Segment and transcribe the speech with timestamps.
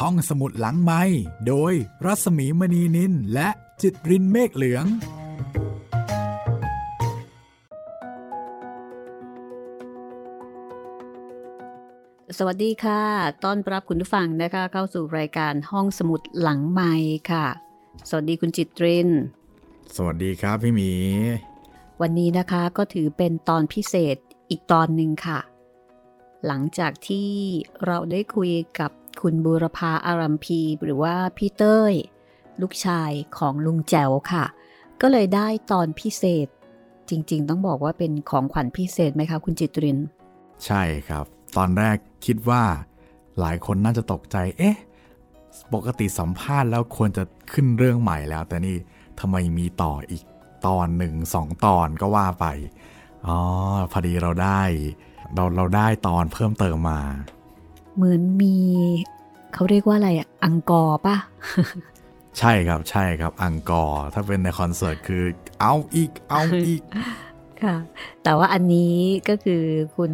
[0.00, 1.02] ห้องสมุดหลังไม้
[1.46, 1.72] โดย
[2.04, 3.48] รัสมีมณีนินและ
[3.82, 4.84] จิตรินเมฆเหลือง
[12.38, 13.02] สวัสดีค่ะ
[13.44, 16.92] ต้อนรับคุณผู้ฟังนะคะ เข้าสู่รายการห้องสมุดหลังไม้
[17.30, 17.46] ค่ะ
[18.08, 19.08] สวัสดีคุณจิตริน
[19.96, 20.92] สวัสดีครับพี่หมี
[22.00, 24.16] วันนี้นะคะก็ถือเป็นตอนพิเศษ
[24.50, 25.40] อีกตอนหนึ่งค่ะ
[26.46, 27.28] หลังจากที่
[27.84, 31.94] เราได้คุยกับ คุณบูรพาอารัมพีหรือว่าพี่เต้ย
[32.60, 34.44] ลูกชายของลุงแจ๋วค่ะ
[35.00, 36.48] ก็เลยได้ตอนพิเศษ
[37.08, 39.98] จริง ๆ ต้องบอกว่าเป็นของขวัญพิเศษไหมคะคุณจิตริน
[40.64, 41.24] ใช่ครับ
[41.56, 41.96] ตอนแรก
[42.26, 42.62] คิดว่า
[43.40, 44.76] หลายคนน่าจะตกใจ เอ๊ะ
[45.74, 47.22] ปกติสัมภาษณ์แล้วควรจะ
[47.52, 48.76] ขึ้นเรื่องใหม่แล้ว แต่นี่
[49.20, 50.22] ทำไมมีต่ออีก
[50.66, 52.46] ตอนหนึ่งสองตอนก็ว่าไป
[53.26, 53.38] อ๋อ
[53.92, 54.62] พอดีเราได้
[55.34, 57.00] เราเราได้ตอนเพิ่มเติมมา
[57.96, 58.56] เหมือนมี
[59.54, 61.16] เขาเรียกว่าอะไรอะ encore ป่ะ
[62.38, 65.24] ใช่ครับใช่ครับ encore ถ้าเป็นในคอนเสิร์ตคือ
[65.60, 66.82] เอาอีกเอาอีก
[67.62, 67.76] ค่ะ
[68.22, 68.94] แต่ว่าอันนี้
[69.28, 69.62] ก็คือ
[69.96, 70.12] คุณ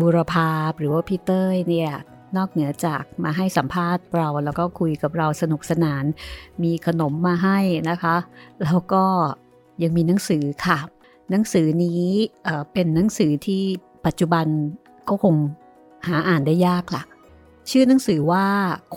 [0.00, 1.92] บูรพาหรือว่าพีเตอร์เนี่ย
[2.36, 6.04] นอกเหนือจากมาให้สัมภาษณ์เราแล้วก็คุยกับเราสนุกสนาน
[6.62, 7.58] มีขนมมาให้
[7.90, 8.16] นะคะ
[8.64, 9.04] แล้วก็
[9.82, 10.78] ยังมีหนังสือค่ะ
[11.30, 12.02] หนังสือนี้
[12.44, 13.62] เเป็นหนังสือที่
[14.06, 14.46] ปัจจุบัน
[15.08, 15.34] ก็คง
[16.06, 17.02] หาอ่านได้ยากละ
[17.70, 18.46] ชื่อหนังสือว่า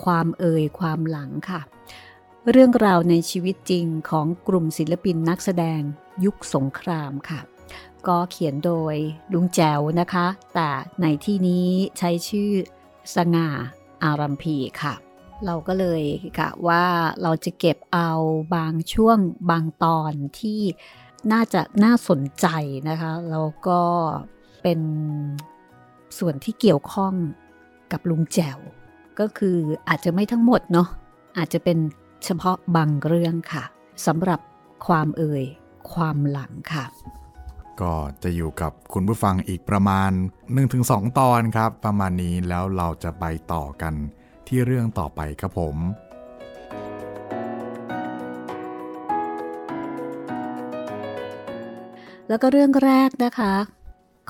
[0.02, 1.60] ความเอ่ยความหลังค่ะ
[2.50, 5.80] เรื่องราวในชีวิตจริงของกลุ่มศิลปินนักแสดง
[6.24, 7.40] ยุคสงครามค่ะ
[8.08, 8.94] ก็เขียนโดย
[9.32, 10.70] ลุงแจวนะคะ แต่
[11.02, 11.66] ในที่นี้
[11.98, 12.50] ใช้ชื่อ
[13.14, 13.48] สง่า
[14.04, 14.94] อารัมพีค่ะ
[15.46, 16.02] เราก็เลย
[16.38, 16.84] กะว่า
[17.22, 18.10] เราจะเก็บเอา
[18.54, 19.18] บางช่วง
[19.50, 20.60] บางตอนที่
[21.32, 22.46] น่าจะน่าสนใจ
[22.88, 23.82] นะคะ แล้วก็
[24.62, 24.80] เป็น
[26.18, 27.14] ส่วนที่เกี่ยวข้อง
[27.92, 28.58] กับลุงแจว
[29.20, 29.58] ก็คือ
[29.88, 30.88] อาจจะไม่ทั้งหมดเนาะ
[31.38, 31.78] อาจจะเป็น
[32.24, 33.64] เฉพาะบางเรื่องค่ะ
[34.06, 34.40] สำหรับ
[34.86, 35.44] ความเอ่ย
[35.92, 36.84] ความหลังค่ะ
[37.80, 40.10] ก็จะอยู่กับคุณผู้ฟังอีกประมาณ
[40.64, 43.94] 1-2 ตอนครับ ประมาณนี้แล้วเราจะไปต่อกัน
[44.48, 45.76] ที่เรื่องต่อไปครับผม
[52.28, 53.54] แล้วก็เรื่องแรกนะคะ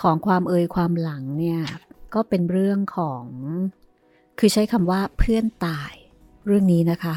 [0.02, 1.60] ของความเอ่ยความหลังเนี่ย
[2.14, 3.24] ก็เป็นเรื่องของ
[4.38, 5.92] คือใช้คำว่าเพื่อนตาย
[6.46, 7.14] เรื่องนี้นะคะ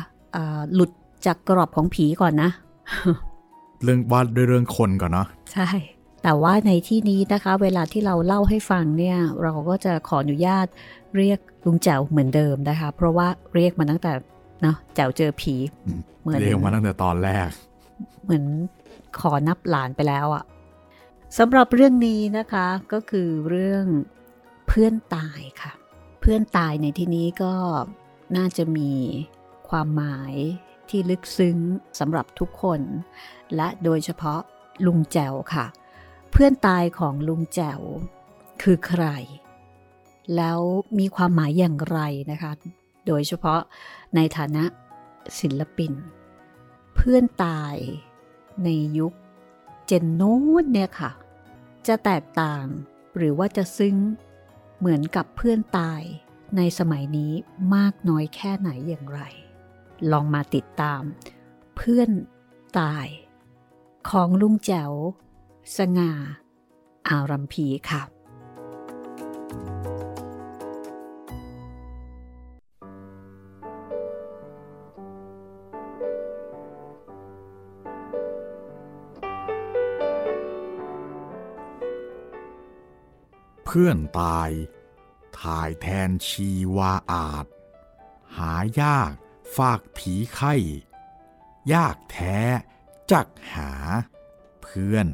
[0.74, 0.92] หลุด
[1.26, 2.50] จากกรอบของผีก่อนนะ
[3.84, 5.70] เรื่องว่าด้วยเรื่องคนก่อนเนาะใช่
[6.24, 10.68] แต่ว่าในที่นี้นะคะ เวลาที่เราเล่าให้ฟังเนี่ย เราก็จะขออนุญาต
[11.18, 14.12] เรียกลุงแจ๋วเหมือนเดิมนะคะ เพราะว่าเรียกมาตั้งแต่
[14.62, 15.56] เนาะแจ๋วเจอผี
[16.22, 17.48] เหมือนเรียกมาตั้งแต่ตอนแรก
[18.24, 18.44] เหมือน
[19.20, 20.44] ขอนับหลานไปแล้วอะ
[21.38, 23.86] สำหรับเรื่องนี้นะคะก็คือเรื่อง
[24.68, 25.72] เพื่อนตายค่ะ
[26.22, 27.54] เพื่อนตายในที่นี้ก็
[28.38, 28.92] น่าจะมี
[29.70, 30.34] ความหมาย
[30.90, 31.58] ที่ลึกซึ้ง
[32.00, 32.82] สำหรับทุกคน
[33.56, 34.42] และโดยเฉพาะ
[34.86, 35.66] ลุงแจวค่ะ
[36.32, 37.82] เพื่อนตายของลุงแจว
[38.62, 39.06] คือใคร
[40.36, 40.60] แล้ว
[41.00, 42.00] มีความหมายอย่างไร
[42.32, 42.52] นะคะ
[43.08, 43.62] โดยเฉพาะ
[44.16, 44.64] ในฐานะ
[45.40, 45.94] ศิลปิน
[46.96, 47.76] เพื่อนตาย
[48.64, 49.14] ในยุค
[49.88, 51.12] เจนโน้นเนี่ยค่ะ
[51.88, 52.66] จะแตกต่าง
[53.18, 53.96] หรือว่าจะซึ้ง
[54.78, 56.02] เหมือนกับเพื่อนตาย
[56.58, 57.34] ในสมัยนี้
[57.76, 59.22] มากน้อยแค่ไหนอย่างไร
[60.12, 61.02] ลองมาติดตาม
[61.76, 62.10] เพื่อน
[62.80, 63.08] ตาย
[64.10, 64.92] ของลุงแจ๋ว
[65.78, 66.12] สง่า
[67.08, 68.04] อารัมพีค่ะ
[83.80, 84.50] พื่อนตาย
[85.40, 87.46] ถ่ายแทนชีวาอาจ
[88.38, 89.12] หายาก
[89.58, 90.54] ฝากผีไข้
[91.74, 92.40] ยากแท้
[93.12, 93.72] จักหา
[94.62, 95.08] เพื่อน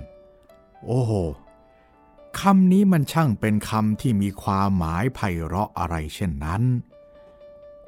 [0.86, 1.12] โอ้โห
[2.40, 6.63] คำนี้มันช่างเป็นคำที่มีความหมายไพเราะอะไรเช่นนั้น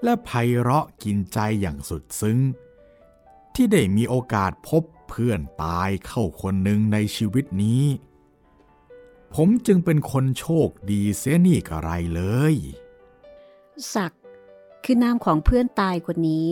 [0.04, 2.40] และไพเราะกินใจอย่างสุดซึ้ง
[3.56, 7.84] ที่ได้มีโอกาสพบเพื่อนตายเข้าคนหนึ่งในชีวิตนี้
[9.36, 12.22] ผมจึงเป็นคนโชคดีเสียนี่กระไรเล
[12.54, 12.56] ย
[13.96, 14.14] ศัก
[14.84, 16.48] คือนามของเพื่อนตายคนนี้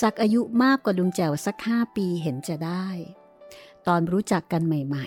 [0.00, 2.86] ศักอายุมากกว่าลุงแจ๋วสักห้าปีเห็นจะได้
[3.86, 5.06] ตอนรู้จักกันใหม่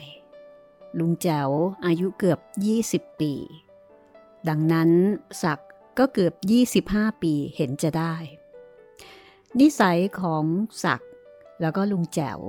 [0.50, 1.50] ๆ ลุงแจ๋ว
[1.86, 2.40] อายุเกือบ
[2.84, 3.34] 20 ปี
[4.50, 4.90] ดังนั้น
[5.44, 5.60] ศัก
[5.98, 6.34] ก็เกือบ
[6.80, 8.16] 25 ปีเห็นจะได้
[9.60, 10.46] นิสัยของ
[10.84, 11.02] ศัก
[11.62, 12.40] แล้วก็ลุงแจ๋ว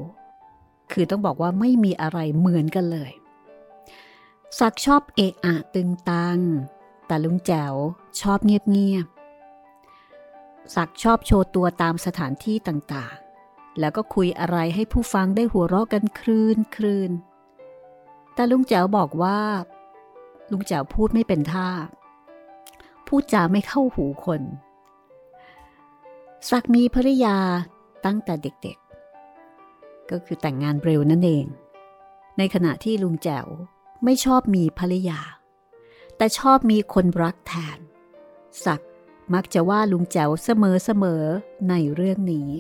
[0.93, 3.13] คือต้องบอกว่าไม่มีอะไรเหมือนกันเลย
[4.59, 6.41] ศักชอบเอะอะตึงตัง
[7.07, 7.75] แต่ลุงแจ๋ว
[8.21, 9.07] ชอบเงียบเงียบ
[10.75, 17.11] ศักชอบโชว์ตัวตามสถานที่ต่างๆ แล้วก็คุยอะไรให้ผู้ฟังได้หัวเราะกันคลืนคลืน
[18.35, 19.39] แต่ลุงแจ๋วบอกว่า
[20.51, 21.69] ลุงแจ๋วพูดไม่เป็นท่า
[23.07, 24.43] พูดจาไม่เข้าหูคน
[26.51, 27.39] ศักมีภริยา
[28.05, 31.47] ตั้งแต่เด็กๆ ก็คือแต่งงานเร็วนั่นเอง
[32.39, 33.47] ในขณะที่ลุงแจ๋ว
[34.05, 35.21] ไม่ชอบมีภริยา
[36.17, 37.79] แต่ชอบมีคนรักแทน
[38.65, 38.81] ศัก
[39.35, 42.51] มักจะว่าลุงแจ๋วเสมอๆในเรื่องนี้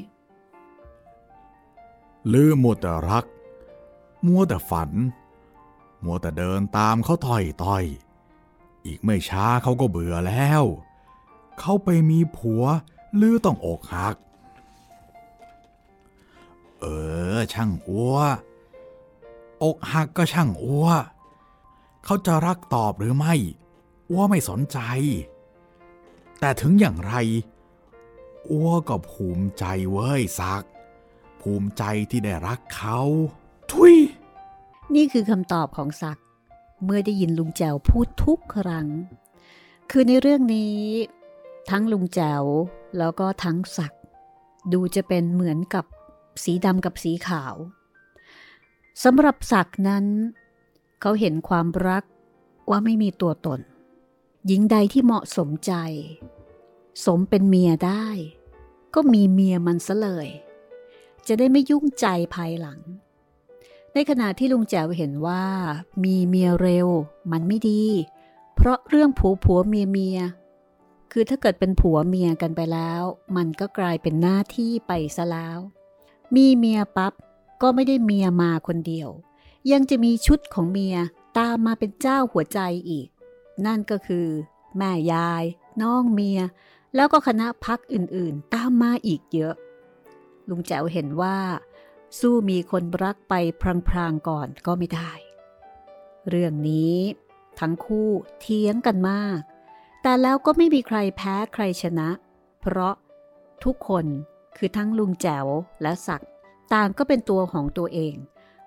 [2.32, 3.24] ลืมมัวแต่รัก
[4.26, 4.90] มัวแต่ฝัน
[6.04, 7.84] มัวแต่เดินตามเขาต่อยต่อย
[8.86, 10.64] อีกไม่ช้าเขาก็เบื่อแล้ว
[11.58, 12.64] เขาไปมีผัว
[13.20, 14.16] ลือต้องอกหัก
[16.80, 16.84] เอ
[17.34, 18.16] อ ช่างอัว
[19.62, 20.86] อกหักก็ช่างอัว
[22.04, 23.34] เขาจะรักตอบหรือไม่
[24.10, 24.78] อัวไม่สนใจ
[26.40, 27.14] แต่ถึงอย่างไร
[28.50, 30.64] อัวก็ภูมิใจเว้ยสัก
[31.40, 32.98] ภูมิใจที่ได้รักเขา
[33.70, 33.94] ทุย
[34.94, 36.18] นี่คือคำตอบของศัก
[36.84, 38.88] เมื่อได้ยินลุงแจวพูดทุกครั้ง
[39.90, 40.78] คือในเรื่องนี้
[41.70, 42.42] ทั้งลุงแจว
[42.98, 43.92] แล้วก็ทั้งศัก
[44.72, 45.84] ดูจะเป็นเหมือนกับ
[46.44, 47.54] สีดำกับสีขาว
[49.04, 50.04] สำหรับศักนั้น
[51.06, 52.04] เขาเห็นความรัก
[52.70, 53.60] ว่าไม่มีตัวตน
[54.46, 55.72] หญิงใดที่เหมาะสมใจ
[57.04, 58.06] สมเป็นเมียได้
[58.94, 60.28] ก็มีเมียมันซะเลย
[61.26, 62.80] จะได้ไม่ยุ่งใจภายหลัง
[63.94, 65.44] ในขณะที่ลุงแจวเห็นว่า
[66.04, 66.88] มีเมียเร็ว
[67.32, 67.84] มันไม่ดี
[68.54, 70.18] เพราะเรื่องผัวผัวเมียเมีย
[71.12, 73.02] คือถ้าเกิดเป็นผัวเมียกันไปแล้ว
[73.36, 75.58] มันก็กลายเป็นหน้าที่ไปซะแล้ว
[76.36, 77.12] มีเมียปับ๊บ
[77.62, 79.10] ก็ไม่ได้เมียมาคนเดียว
[79.72, 80.96] ยังจะมีชุดของเมีย
[81.38, 83.08] ตามมาเป็นเจ้าหัวใจอีก
[83.66, 84.28] นั่นก็คือ
[84.76, 85.44] แม่ยาย
[85.82, 86.40] น้องเมีย
[86.94, 89.54] แล้วก็คณะพักอื่นๆ ตามมาอีกเยอะ
[90.48, 91.38] ลุงแจ๋วเห็นว่า
[92.18, 93.34] สู้มีคนรักไป
[93.88, 95.12] พรางๆก่อนก็ไม่ได้
[96.28, 96.96] เรื่องนี้
[97.60, 98.08] ทั้งคู่
[98.40, 99.38] เทียงกันมาก
[100.02, 102.08] แต่แล้วก็ไม่มีใครแพ้ใครชนะ
[102.60, 102.94] เพราะ
[103.64, 104.06] ทุกคน
[104.56, 105.46] คือทั้งลุงแจ๋ว
[105.82, 106.24] และศัก
[106.74, 108.14] ต่างก็เป็นตัวของตัวเอง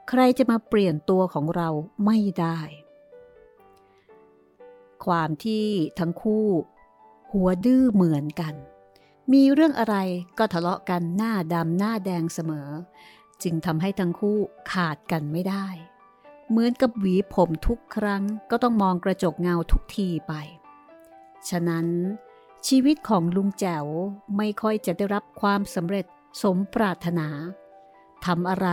[0.10, 1.70] ใครจะมาเปลี่ยนตัวของเรา
[2.06, 2.60] ไม่ได้
[5.06, 5.66] ความที่
[6.00, 6.48] ทั้งคู่
[7.32, 8.54] หัวดื้อเหมือนกัน
[9.34, 9.96] มีเรื่องอะไร
[10.38, 12.70] ก็ทะเลาะกันหน้าดำหน้าแดงเสมอ
[13.44, 14.38] จึงทำให้ทั้งคู่
[14.72, 15.68] ขาดกันไม่ได้
[16.50, 20.34] เหมือนกับหวีผมทุกครั้งก็ต้องมองกระจกเงาทุกทีไป
[21.50, 21.88] ฉะนั้น
[22.68, 23.86] ชีวิตของลุงแจ๋ว
[24.38, 26.06] ไม่ค่อยจะได้รับความสำเร็จ
[26.42, 27.28] สมปรารถนา
[28.28, 28.70] ทำอะไร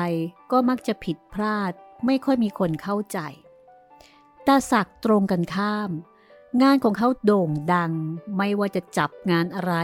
[0.52, 1.72] ก็มักจะผิดพลาด
[2.06, 3.18] ไม่ค่อยมีคนเข้าใจ
[4.44, 5.90] แต่สักตรงกันข้าม
[6.62, 7.92] งานของเขาโด่งดัง
[8.36, 9.74] ไม่ว่าจะจับงานอะไร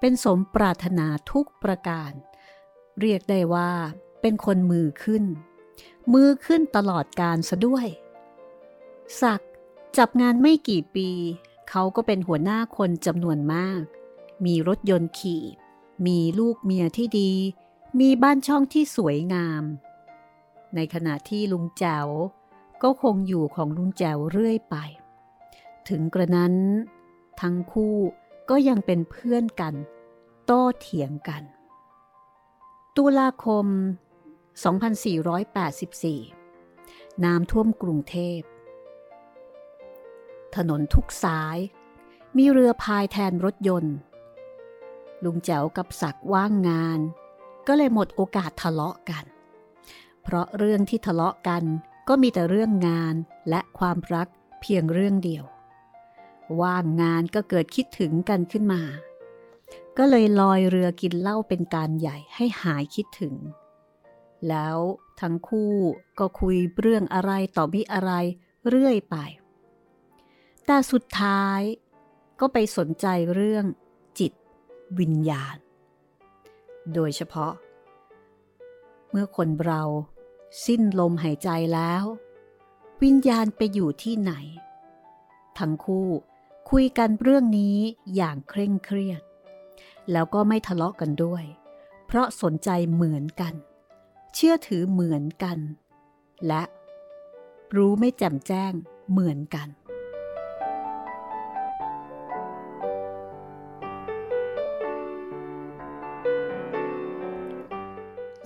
[0.00, 2.12] เป็นสมปรารถนาทุกประการ
[3.00, 3.70] เรียกได้ว่า
[4.20, 5.24] เป็นคนมือขึ้น
[6.12, 7.86] มือขึ้นตลอดการซะด้วย
[9.20, 9.40] สัก
[9.98, 11.08] จับงานไม่กี่ปี
[11.70, 13.82] เขาก็เป็นหัวหน้าคนจำนวนมาก
[14.44, 15.44] มีรถยนต์ขี่
[16.06, 17.32] มีลูกเมียที่ดี
[17.98, 19.62] มีบ้านช่องที่สวยงาม
[20.74, 22.06] ในขณะที่ลุงแจว
[22.82, 24.76] ก็คงอยู่ของลุงแจวเรื่อยไป
[25.88, 26.54] ถึงกระนั้น
[27.40, 27.96] ทั้งคู่
[28.50, 29.74] ก็ยังเป็นเพื่อนกัน
[30.46, 31.42] โต้เถียงกัน
[32.96, 33.66] ตุลาคม
[36.20, 38.40] 2484 น้ำท่วมกรุงเทพ
[40.56, 41.58] ถนนทุกสาย
[42.36, 43.96] มีเรือพายแทนรถยนต์
[45.24, 47.00] ลุงแจ๋วกับศักว่างงาน
[47.72, 49.24] ก็เลยหมดโอกาสทะเลาะกัน
[50.22, 51.62] เพราะเรื่องที่ทะเลาะกัน
[52.08, 53.14] ก็มีแต่เรื่องงาน
[53.48, 54.28] และความรัก
[54.60, 55.44] เพียงเรื่องเดียว
[56.60, 58.82] ว่างงานก็เกิดคิดถึงกันขึ้นมา
[59.98, 63.34] ก็เลยลอยเรือกินเหล้าเป็นการใหญ่ให้หายคิดถึง
[64.48, 64.78] แล้ว
[65.20, 65.74] ทั้งคู่
[66.18, 68.12] ก็คุยเรื่องอะไรต่อมิอะไร
[68.68, 69.16] เรื่อยไป
[70.66, 71.60] แต่สุดท้าย
[72.40, 73.64] ก็ไปสนใจเรื่อง
[74.18, 74.32] จิต
[75.00, 75.56] วิญญาณ
[76.94, 77.52] โดยเฉพาะ
[79.10, 79.82] เมื่อคนเรา
[80.66, 82.04] สิ้นลมหายใจแล้ว
[83.02, 84.32] วิญญาณไปอยู่ที่ไหน
[85.58, 86.08] ทั้งคู่
[86.70, 87.78] คุยกันเรื่องนี้
[88.14, 89.22] อย่างเคร่งเครียด
[90.12, 91.44] แล้วก็ไม่ทะเลาะกันด้วย
[92.06, 93.54] เพราะสนใจเหมือนกัน
[94.34, 95.58] เชื่อถือเหมือนกัน
[96.46, 96.62] และ
[97.76, 98.72] รู้ไม่แจ่มแจ้ง
[99.10, 99.68] เหมือนกัน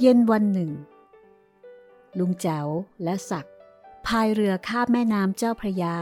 [0.01, 0.71] เย็นวันหนึ่ง
[2.19, 2.69] ลุงแจ๋ว
[3.05, 3.47] และศัก
[4.07, 5.97] พายเรือข้ามแม่น้ำเจ้าพระยา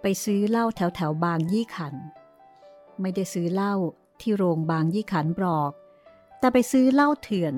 [0.00, 1.94] ไปซื้อเหล้าแถวแถวบางยี่ขัน
[3.00, 3.74] ไม่ได้ซื้อเหล้า
[4.20, 5.72] ที่โรงบางยี่ขันบอก
[6.38, 7.54] แต่ไปซื้อเหล้าเถื่อน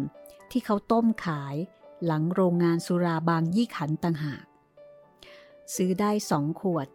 [0.50, 1.56] ที่เขาต้มขาย
[2.04, 4.44] หลังโรงงานสุราบางยี่ขันต่างหาก
[5.74, 6.88] ซื้อได้สองขวด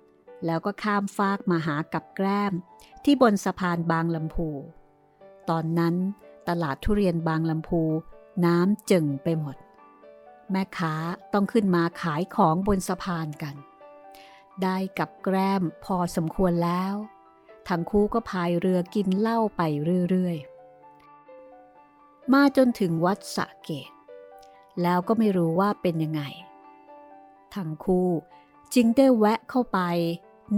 [0.46, 2.54] แล้วก็ข้ามฟากมาหากับแกล้ม
[3.04, 4.50] ที่บนสะพานบางลำพู
[5.50, 5.96] ตอนนั้น
[6.48, 7.84] ตลาดทุเรียนบางลำพู
[8.46, 9.56] น้ำจึงไปหมด
[10.52, 10.94] แม่ค้า
[11.34, 13.56] ต้องขึ้นมาขายของบนสะพานกัน
[14.64, 16.94] ได้กับแกล้มพอสมควรแล้ว
[17.68, 19.62] ทั้งคู่ก็พายเรือกินเหล้าไป
[20.10, 23.92] เรื่อยๆ มาจนถึงวัดสะเกต
[24.82, 26.22] แล้วก็ไม่รู้ว่าเป็นยังไง
[27.56, 28.10] ทั้งคู่
[28.74, 29.80] จึงได้แวะเข้าไป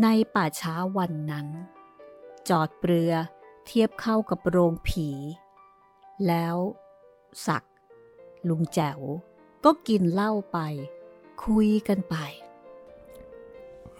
[0.02, 1.48] ในป่าช้าวันนั้น
[2.50, 3.14] จอดเรือ
[3.66, 5.10] เทียบเข้ากับโรงผี
[6.28, 6.56] แล้ว
[7.48, 7.64] สัก
[8.50, 9.00] ลุงแจ๋ว
[9.66, 10.58] ก็กินเหล้าไป
[11.44, 12.16] คุยกันไป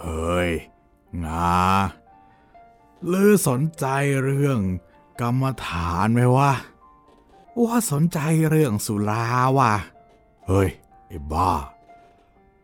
[0.02, 0.52] เฮ้ย
[1.26, 1.60] งา
[3.12, 3.86] ลือสนใจ
[4.24, 4.60] เรื่อง
[5.22, 6.52] กรรมฐานไหมวะ
[7.64, 9.24] ว่าสนใจเรื่องสุรา
[9.58, 9.74] วะ
[10.48, 10.70] เฮ้ย
[11.08, 11.52] ไอ้บ้า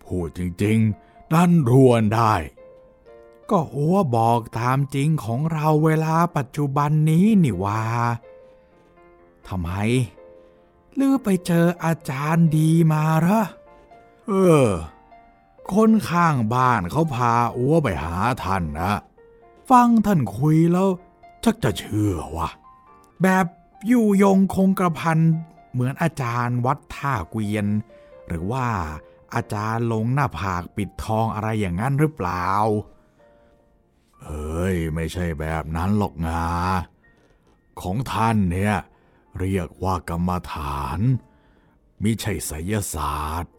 [0.04, 2.34] พูดจริงๆดันรวนได้
[3.50, 7.82] ก็อัวบอกตามจริงของเราเวลาปัจจุบันนี้นี่ว่า
[9.48, 9.70] ทำไม
[11.00, 13.44] ลือไปเจออาจารย์ดีมาเหรอ
[14.28, 14.34] เอ
[14.66, 14.70] อ
[15.74, 18.94] คนข้างบ้านเขาพาอัวไปหาท่านนะ
[19.70, 20.88] ฟังท่านคุยแล้ว
[21.44, 22.50] ชักจะเชื่อวะ
[23.22, 23.46] แบบ
[23.88, 25.20] อยู่ยงคงกระพัน
[25.72, 27.66] เหมือนอาจารย์วัดท่าเกวียน
[28.28, 28.68] หรือว่า
[29.36, 32.48] อาจารย์ลงหน้าผากปิดทองอะไรอย่างนั้นหรือเปล่า
[34.22, 36.48] เอ้ย ไม่ใช่แบบนั้นหรอกงา
[37.82, 38.76] ของท่านเนี่ย
[39.40, 41.00] เรียกว่ากรรมฐาน
[42.04, 43.54] มิใช่ไสยศาสตร์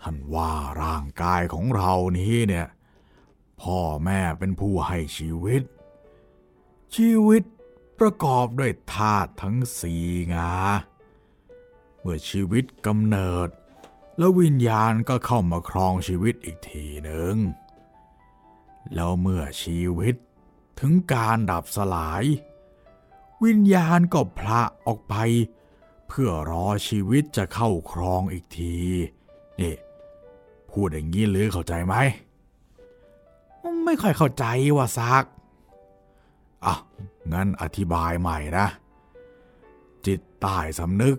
[0.00, 0.52] ท่านว่า
[0.82, 2.68] ร่างกายของเรานี้เนี่ย
[3.60, 5.62] พ่อแม่เป็นผู้ให้ชีวิต
[6.94, 7.42] ชีวิต
[8.00, 10.52] ประกอบด้วยธาตุทั้งสี่งา
[12.00, 13.48] เมื่อชีวิตกำเนิด
[14.18, 17.34] แล้ววิญญาณก็เข้ามาครองชีวิตอีกทีหนึ่ง
[18.94, 20.14] แล้วเมื่อชีวิต
[20.80, 22.24] ถึงการดับสลาย
[23.44, 25.14] วิญญาณก็พละออกไป
[26.08, 28.76] เพื่อรอชีวิตจะเข้าครองอีกที
[29.60, 29.74] นี่
[30.70, 31.94] พูดอย่างนี้หรือเข้าใจไหม
[33.84, 34.44] ไม่ค่อยเข้าใจ
[34.76, 35.24] ว่าซัก
[36.64, 36.74] อะ
[37.32, 38.66] งั้นอธิบายใหม่นะ
[40.06, 41.16] จิตใต้สำนึก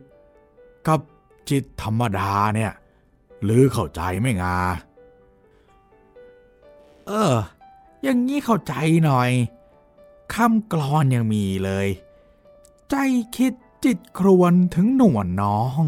[0.88, 1.00] กับ
[1.50, 2.72] จิตธรรมดาเนี่ย
[3.44, 4.58] หรือเข้าใจไม่งา
[7.08, 7.34] เออ
[8.04, 8.74] อย่างนี้เข้าใจ
[9.06, 9.30] หน่อย
[10.34, 11.88] คำกรอนยังมีเลย
[12.91, 12.98] ใจ
[13.38, 13.53] คิด
[13.86, 15.83] จิตครวนถึงหนวลน้อง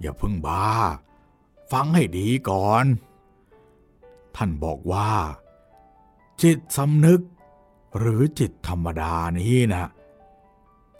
[0.00, 0.68] อย่าเพิ่งบ้า
[1.72, 2.84] ฟังให้ดีก่อน
[4.36, 5.10] ท่านบอกว่า
[6.42, 7.22] จิตสำนึก
[7.98, 9.90] หรือจิตธรรมดานี้นะ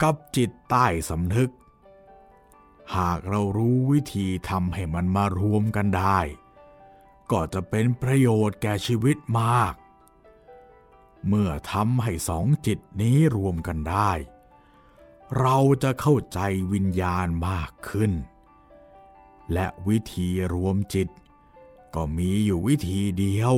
[0.01, 1.51] กับจิตใต้สำนึก
[2.95, 6.19] หากเรารู้วิธีทำให้มันมารวมกันได้
[7.31, 9.73] ก็จะเป็นประโยชน์แก่ชีวิตมาก
[11.27, 14.11] เมื่อทำให้สองจิตนี้รวมกันได้
[15.39, 16.39] เราจะเข้าใจ
[16.73, 18.11] วิญญาณมากขึ้น
[19.53, 21.07] และวิธีรวมจิต
[21.95, 23.55] ก็มีอยู่วิธีเดียว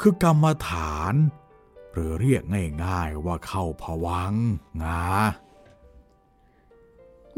[0.00, 1.14] คือกรรมฐาน
[1.92, 2.42] หรือเรียก
[2.84, 4.34] ง่ายๆว่าเข้าผวัง
[4.82, 5.04] งา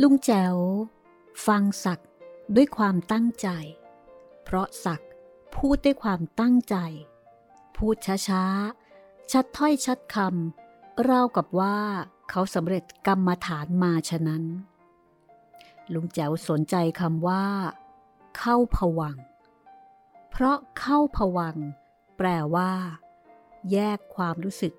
[0.00, 0.56] ลุงแจ๋ว
[1.47, 2.00] ฟังสัก
[2.56, 3.49] ด้วยความตั้งใจ
[4.44, 5.02] เพราะสัก
[5.54, 6.76] พูดด้วยความตั้งใจ
[7.76, 8.44] พูดช้า
[9.32, 11.76] ชัดถ้อยชัดคำราวกับว่า
[12.30, 14.44] เขาสำเร็จกรรมฐานมาฉะนั้น
[15.92, 17.44] ลุงแจ๋วสนใจคำว่า
[18.38, 19.16] เข้าผวัง
[20.30, 21.56] เพราะเข้าผวัง
[22.16, 22.73] แปลว่า
[23.73, 24.73] แยกความรู้สึก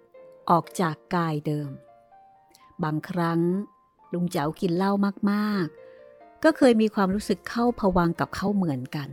[0.49, 1.69] ออกจากกายเดิม
[2.83, 3.41] บางครั้ง
[4.13, 4.91] ลุงแจ๋วกินเหล้า
[5.31, 9.09] มากๆ ก็เคยมีความรู้สึกเข้าผวังกับเขาเหมือนกัน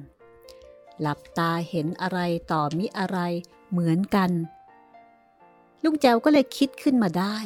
[1.00, 2.18] หลับตาเห็นอะไร
[2.52, 3.18] ต่อมิอะไร
[3.70, 4.30] เหมือนกัน
[5.86, 7.36] ลุงแจวก็เลยคิดขึ้นมาได้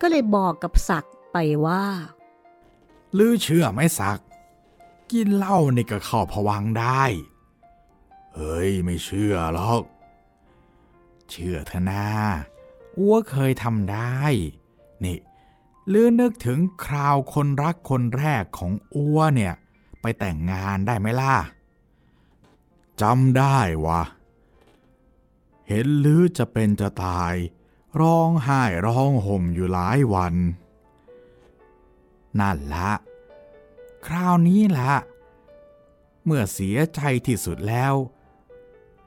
[0.00, 1.84] ก็เลยบอกกับศักไปว่า
[3.18, 4.20] ลือเชื่อไหมศัก
[5.12, 7.02] กินเหล้านี่ก็เข้าผวังได้
[8.34, 9.82] เฮ้ยไม่เชื่อหรอก
[11.30, 12.04] เชื่อเถอะนา
[12.98, 14.18] อ้วเคยทำได้
[15.04, 15.18] นี่
[15.92, 19.54] ลือนึกถึงคราวคนรักคนแรกของอ้วเนี่ย
[20.00, 21.34] ไปแต่งงานได้ไหมล่ะ
[23.00, 24.02] จำได้วะ
[25.68, 27.34] เห็นลือจะเป็นจะตาย
[28.00, 30.34] ร้องไห้ร้องห่มอยู่หลายวัน
[32.38, 32.92] นั่นละ
[34.06, 34.94] คราวนี้ละ
[36.24, 37.94] เมื่อเสียใจที่สุดแล้ว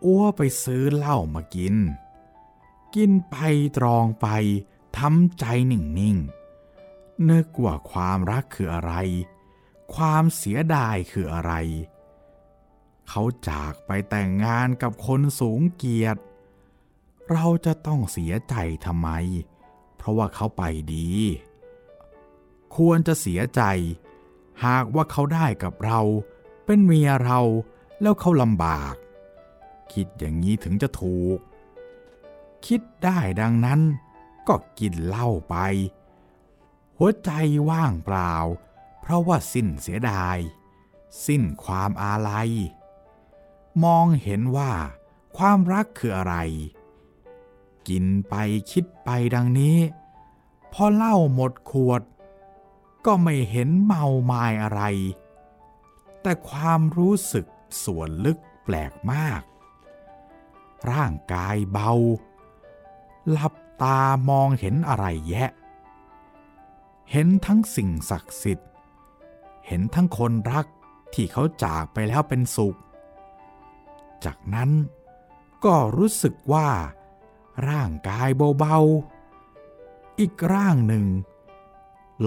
[0.05, 1.75] อ้วไปซื้อเหล้ามากิน
[2.95, 3.35] กินไป
[3.77, 4.27] ตรองไป
[4.97, 8.93] ทำใจนิ่งๆนึกว่าความรักคืออะไร
[9.93, 11.53] ความเสียดายคืออะไร
[13.09, 16.21] เขาจากไปแต่งงานกับคนสูงเกียรติ
[17.31, 19.09] เราจะต้องเสียใจทำไม
[19.97, 20.63] เพราะว่าเขาไป
[20.93, 21.09] ดี
[22.75, 23.61] ควรจะเสียใจ
[24.65, 26.01] หากว่าเขาได้กับเรา
[26.65, 27.39] เป็นเมียเรา
[28.01, 28.93] แล้วเขาลำบาก
[29.93, 31.39] คิดอย่างนี้ถึงจะถูก
[32.65, 33.81] คิดได้ดังนั้น
[34.47, 35.55] ก็กินเหล้าไป
[36.97, 37.31] หัวใจ
[37.69, 38.33] ว่างเปล่า
[39.01, 40.37] เพราะว่าสิ้นเสียดาย
[41.25, 42.49] สิ้นความอาลัย
[43.83, 44.71] มองเห็นว่า
[45.37, 46.35] ความรักคืออะไร
[47.87, 48.35] กินไป
[48.71, 49.77] คิดไปดังนี้
[50.73, 52.01] พอเหล้าหมดขวด
[53.05, 54.81] ก็ไม่เห็นเมาไมายอะไร
[56.21, 57.45] แต่ความรู้สึก
[57.83, 59.41] ส่วนลึกแปลกมาก
[60.91, 61.91] ร่างกายเบา
[63.29, 65.49] หลับตามองเห็นอะไรแยะ
[67.11, 68.69] เห็นทั้งสิ่งศักดิ์สิทธิ์
[69.67, 70.65] เห็นทั้งคนรัก
[71.13, 72.77] ที่เขาจากไปแล้วเป็นสุข
[74.25, 74.69] จากนั้น
[75.65, 76.67] ก็รู้สึกว่า
[77.69, 78.29] ร่างกาย
[78.59, 81.05] เบาๆ อีกร่างหนึ่ง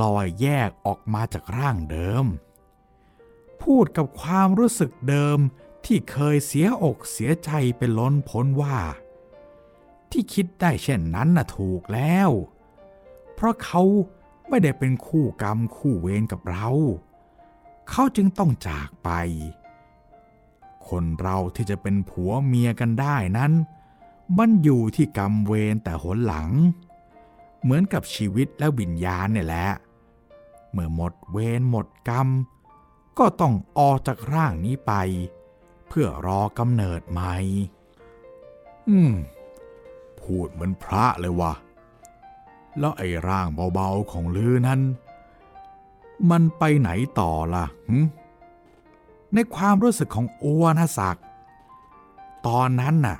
[0.00, 2.26] ลอยแยกออกมาจากร่างเดิม
[3.62, 5.38] พูดกับความรู้สึกเดิม
[5.84, 8.78] ที่เคยเสียอกเสียใจเป็นล้นพ้นว่า
[10.10, 12.30] ที่คิดได้เช่นนั้นน่ะถูกแล้ว
[13.34, 13.82] เพราะเขา
[14.48, 16.68] ไม่ได้เป็นคู่กรรมคู่เวรกับเรา
[17.88, 19.10] เขาจึงต้องจากไป
[20.88, 23.52] คนเราที่จะเป็นผัวเมียกันได้นั้น
[24.38, 26.48] มันอยู่ที่กรรมเวรแต่หนหลัง
[27.62, 29.68] เหมือนกับชีวิตและวิญญาณเนี่ยแหละ
[30.70, 32.28] เมื่อหมดเวรหมดกรรม
[33.18, 34.92] ก็ต้องออกจากร่างนี้ไป
[35.88, 37.34] เพื่อรอกำเนิดใหม่
[38.88, 39.12] อืม
[40.20, 41.54] พูดเหมือนพระเลยวะ
[42.78, 44.80] แล้วไอ้ร่างเบาๆของลือนั้น
[46.30, 47.66] มันไปไหนต่อล่ะ
[49.34, 51.24] ในความรู้สึกของอัวนะศักดิ์
[52.46, 53.16] ตอนนั้นน่ะ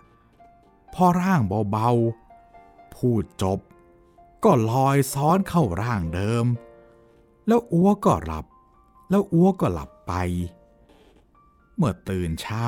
[0.94, 3.59] พอร่างเบาๆ พูดจบ
[4.44, 6.46] ก็ลอยซ้อนเข้าร่างเดิม
[7.46, 8.46] แล้วอัวก็หลับ
[9.11, 10.12] แล้วอัวก็หลับไป
[11.76, 12.64] เมื่อตื่นเช้า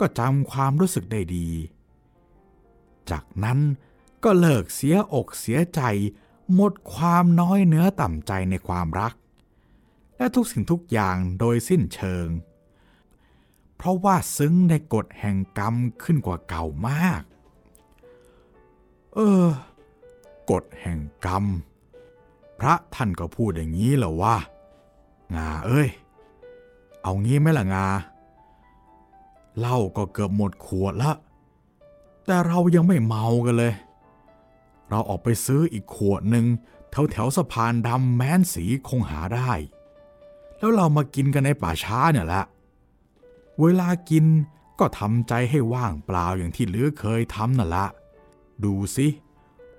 [0.00, 1.48] ก็จำความรู้สึกได้ดี
[3.10, 3.58] จากนั้น
[4.24, 5.80] ก็เลิกเสียอกเสียใจ
[6.54, 9.14] หมดความน้อยเนื้อต่ำใจในความรัก
[10.16, 12.28] และทุกสิ่งทุกอย่างโดยสิ้นเชิง
[13.76, 17.22] เพราะว่าซึ้งในกฎแห่งกรรมขึ้นกว่าเก่ามาก
[19.14, 19.46] เออ
[20.50, 21.44] กฎแห่งกรรม
[22.60, 24.36] พระท่านก็พูดอย่างนี้เหรอวะ
[25.34, 25.88] งาเอ้ย
[27.02, 27.86] เอางี้ไหมล่ะงา
[29.58, 31.12] เหล้าก็เกือบหมดขวดละ
[32.26, 33.74] แต่เรายังไม่เมากันเลย
[34.88, 36.46] เราออกไปซื้ออีกขวดหนึ่ง
[36.90, 39.50] แถวแถวสะพานดำแม้นสีคงหาได้
[40.58, 42.44] แล้วเรามากินกันในป่าช้าเนี่ยแหละ
[43.60, 44.24] เวลากิน
[44.78, 47.86] ก็ทำใจให้ว่างเปล่าอย่างที่เหลือเคยทำนั่นละ
[48.64, 49.06] ดูสิ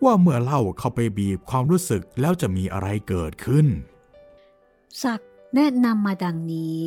[0.03, 3.67] ว่าเมื่อเล่าเข้าไปบีบความรู้สึกแล้วจะมีอะไรเกิดขึ้น
[5.03, 6.79] ศักดิ์แนะนำมาดังนี้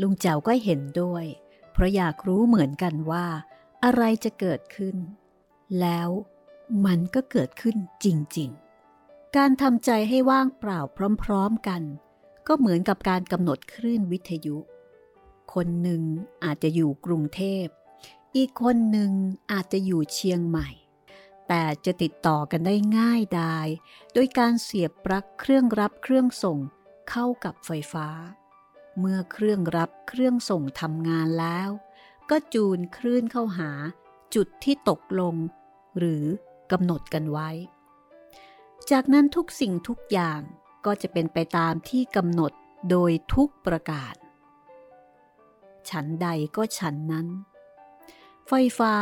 [0.00, 1.24] ลุงเจ้าก็เห็นด้วย
[1.72, 3.26] เพราะอยากรู้เหมือนกันว่า
[3.84, 4.96] อะไรจะเกิดขึ้น
[5.80, 6.08] แล้ว
[6.86, 8.06] มันก็เกิดขึ้นจ
[8.38, 8.50] ริง
[8.92, 10.80] ๆ การทำใจให้ว่างเปล่า
[11.24, 11.82] พร้อม ๆ กัน
[12.46, 14.56] ก็เหมือนกับการกำหนดคลื่นวิทยุ
[15.54, 16.02] คนหนึ่ง
[16.44, 17.66] อาจจะอยู่กรุงเทพ
[18.36, 19.10] อีกคนหนึ่ง
[19.52, 20.68] อาจจะอยู่เชียงใหม่
[21.48, 23.68] แต่จะติดต่อกันได้ง่ายดาย
[24.12, 26.58] โดยการเสียบปลั๊กเครื่องรับเครื่องส่ง
[27.10, 28.08] เข้ากับไฟฟ้า
[28.98, 31.70] เมื่อเครื่องรับเครื่องส่งทำงานแล้ว
[32.30, 33.70] ก็จูนคลื่นเข้าหา
[34.34, 35.34] จุดที่ตกลง
[35.98, 36.24] หรือ
[36.72, 37.50] กำหนดกันไว้
[38.90, 40.40] จากนั้นทุกสิ่งทุกอย่าง
[40.86, 42.52] ก็จะเป็นไปตามที่กำหนด
[42.90, 44.14] โดยทุกประการ
[45.90, 47.26] ฉันใดก็ฉันนั้น
[48.48, 48.94] ไฟฟ้า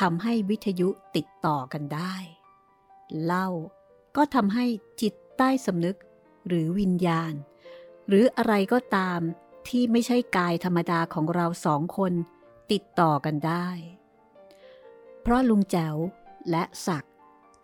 [0.00, 2.14] ทำให้วิทยุติดต่อกันได้
[3.24, 3.48] เล่า
[4.16, 4.66] ก็ทำให้
[5.00, 5.96] จิตใต้สำนึก
[6.46, 7.32] หรือวิญญาณ
[8.08, 9.20] หรืออะไรก็ตาม
[9.68, 12.12] ที่ไม่ใช่กายธรรมดาของเราสองคน
[12.72, 13.68] ติดต่อกันได้
[15.20, 15.96] เพราะลุงแจ๋ว
[16.50, 17.14] และศักด์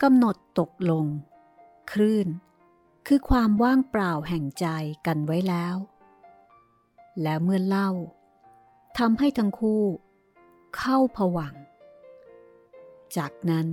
[0.03, 1.07] กำหนดตกลง
[1.93, 2.29] คลื่น
[3.07, 4.67] คือความว่างเปล่าแห่งใจ
[5.07, 5.77] กันไว้แล้ว
[7.23, 7.91] แล้วเมื่อเล่า
[8.99, 9.83] ทำให้ทั้งคู่
[10.77, 11.55] เข้าผวัง
[13.17, 13.69] จากนั้น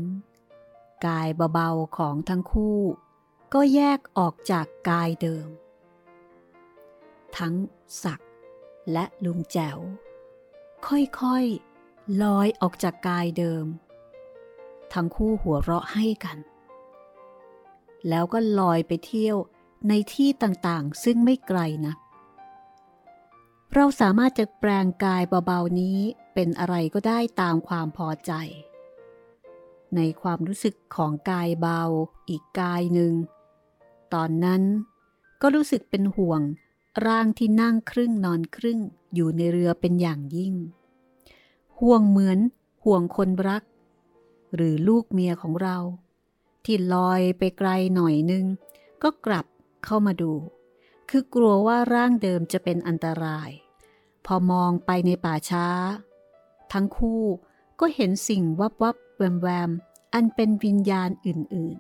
[1.06, 2.80] กายเบาๆของทั้งคู่
[3.54, 5.48] ก็แยกออกจากกายเดิม
[7.38, 7.56] ทั้ง
[8.04, 8.32] ศักด์
[8.92, 9.80] และลุงแจ๋ว
[10.88, 13.66] ค่อยๆลอยออกจากกายเดิม
[14.94, 16.38] ทั้งคู่หัวเราะให้กัน
[18.10, 19.38] แล้วก็ลอยไปเที่ยว
[19.88, 21.94] ในที่ต่างๆซึ่งไม่ไกลนะ
[23.76, 25.98] เราสามารถจะแปลงกายเบาๆนี้
[26.34, 28.32] เป็นอะไรก็ได้ตามความพอใจ
[29.96, 31.82] ในความรู้สึกของกายเบา
[32.30, 33.14] อีกกายหนึ่ง
[34.14, 34.62] ตอนนั้น
[35.42, 36.42] ก็รู้สึกเป็นห่วง
[37.06, 38.80] ร่างที่นั่งครึ่งนอนครึ่ง
[39.14, 40.54] อยู่ในเรือเป็นอย่างยิ่ง
[41.80, 42.40] ห่วงเหมือน
[42.84, 43.64] ห่วงคนรัก
[44.56, 45.78] หรือลูกเมียของเรา
[46.66, 48.46] ที่ลอยไปไกลหน่อยนึง
[49.04, 49.46] ก็กลับ
[49.86, 50.34] เข้ามาดู
[51.10, 53.50] คือกลัวว่าร่างเดิมจะเป็นอันตราย
[54.26, 55.68] พอมองไปในป่าช้า
[56.74, 57.24] ทั้งคู่
[57.80, 59.72] ก็เห็นสิ่งวับวับ แวมแวม
[60.14, 61.78] อันเป็นวิญญาณอื่น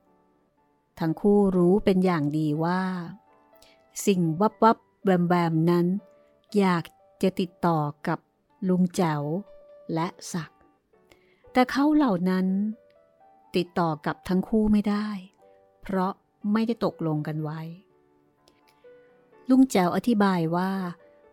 [0.00, 2.82] ๆ ทั้งคู่รู้เป็นอย่างดีว่า
[4.06, 5.86] สิ่งวับวับแวมแวมนั้น
[6.58, 6.84] อยาก
[7.22, 8.18] จะติดต่อกับ
[8.68, 9.22] ลุงแจ๋ว
[9.94, 10.60] และศักดิ์
[11.52, 12.46] แต่เขาเหล่านั้น
[13.56, 15.08] ติดต่อกับทั้งคู่ไม่ได้
[15.82, 16.12] เพราะ
[16.52, 17.60] ไม่ได้ตกลงกันไว้
[19.48, 20.70] ลุงแจ๋วอธิบายว่า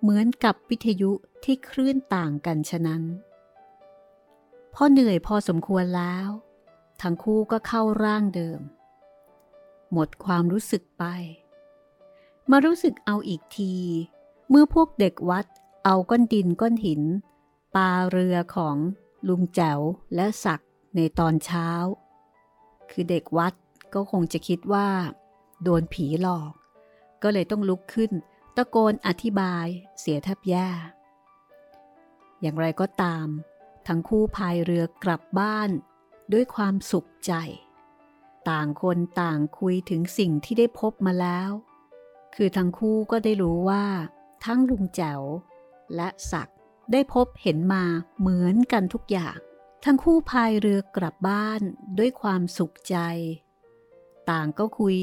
[0.01, 1.11] เหมือนกับวิทยุ
[1.43, 3.01] ที่คลื่นต่างกันฉะนั้น
[4.75, 6.27] พอเหนื่อยพอสมควรแล้ว
[7.01, 8.59] ทั้งคู่ก็เข้าร่างเดิม
[9.91, 11.03] หมดความรู้สึกไป
[12.51, 13.75] มารู้สึกเอาอีกที
[14.49, 15.45] เมื่อพวกเด็กวัด
[15.85, 17.01] เอาก้อนดินก้อนหิน
[17.75, 18.77] ปาเรือของ
[19.27, 19.79] ลุงแจ๋ว
[20.15, 20.61] และศัก
[20.95, 21.69] ในตอนเช้า
[22.89, 23.53] คือเด็กวัด
[23.93, 24.87] ก็คงจะคิดว่า
[25.63, 26.51] โดนผีหลอก
[27.23, 28.11] ก็เลยต้องลุกขึ้น
[28.55, 29.65] ตะโกนอธิบาย
[29.99, 30.67] เสียแทบแย่
[32.41, 33.27] อย่างไรก็ตาม
[33.87, 35.69] ทั้งคู่พายเรือกลับบ้าน
[36.33, 37.33] ด้วยความสุขใจ
[38.49, 41.49] ต่างคนต่างคุยถึงสิ่งที่ได้พบมาแล้ว
[42.35, 43.85] คือทั้งคู่ก็ได้รู้ว่า
[44.45, 45.21] ทั้งลุงแจ๋ว
[45.95, 46.49] และศัก
[46.91, 47.83] ได้พบเห็นมา
[48.19, 49.37] เหมือนกันทุกอย่าง
[49.85, 51.61] ทั้งคู่พายเรือกลับบ้าน
[51.97, 52.97] ด้วยความสุขใจ
[54.29, 54.95] ต่างก็คุย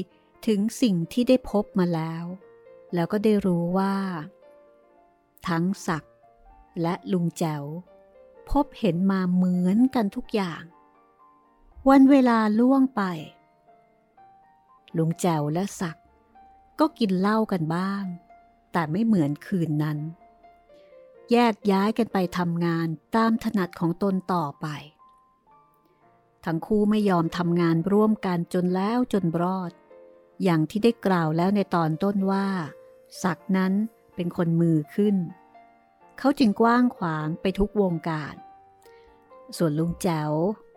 [0.47, 2.23] ถึงสิ่งที่ได้พบมาแล้ว
[2.93, 3.95] แล้วก็ได้รู้ว่า
[5.47, 6.03] ทั้งศัก
[6.81, 7.63] และลุงแจ๋ว
[8.51, 10.63] พบเห็นมาเหมือนกันทุกอย่าง
[11.89, 13.01] วันเวลาล่วงไป
[14.97, 15.97] ลุงแจวและศัก
[16.79, 18.03] ก็กินเหล้ากันบ้าง
[18.71, 19.99] แต่ไม่เหมือนคืนนั้น
[21.31, 24.67] แยกย้ายกันไปทำงานตามถนัดของตนต่อไป
[26.45, 29.71] ทั้งคู่ไม่ยอมทำงานร่วมกันจนแล้วจนรอด
[30.43, 32.47] อย่างที่ได้กล่าวแล้วในตอนต้นว่า
[33.23, 33.73] ศักนั้น
[34.15, 35.15] เป็นคนมือขึ้น
[36.17, 38.35] เขาจึงกว้างขวางไปทุกวงการ
[39.57, 40.31] ส่วนลุงแจ๋ว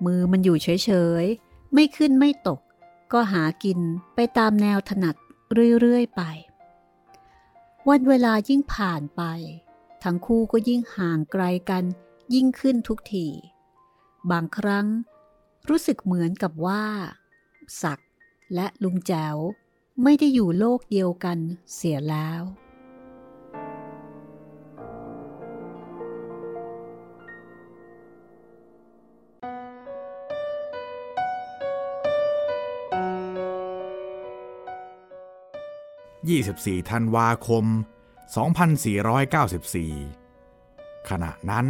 [0.05, 0.91] มือมันอยู่เฉ
[1.23, 2.61] ยๆ ไม่ขึ้นไม่ตก
[3.13, 3.79] ก็หากิน
[4.15, 5.17] ไปตามแนวถนัด
[5.81, 6.23] เรื่อยๆไป
[7.89, 9.23] วันเวลายิ่งผ่านไป
[10.03, 11.85] ทั้งคู่ก็ยิ่งห่างไกลกัน
[12.35, 13.27] ยิ่งขึ้นทุกที
[14.31, 14.87] บางครั้ง
[15.69, 16.85] รู้สึกเหมือนกับว่า
[17.83, 17.99] ศัก
[18.55, 19.37] และลุงแจ๋ว
[20.03, 21.39] ไม่ได้อยู่โลกเดียวกัน
[21.75, 22.43] เสียแล้ว
[36.29, 37.65] ยี่สิบสี่ธันวาคม
[38.37, 41.67] 2494 ขณะนั้น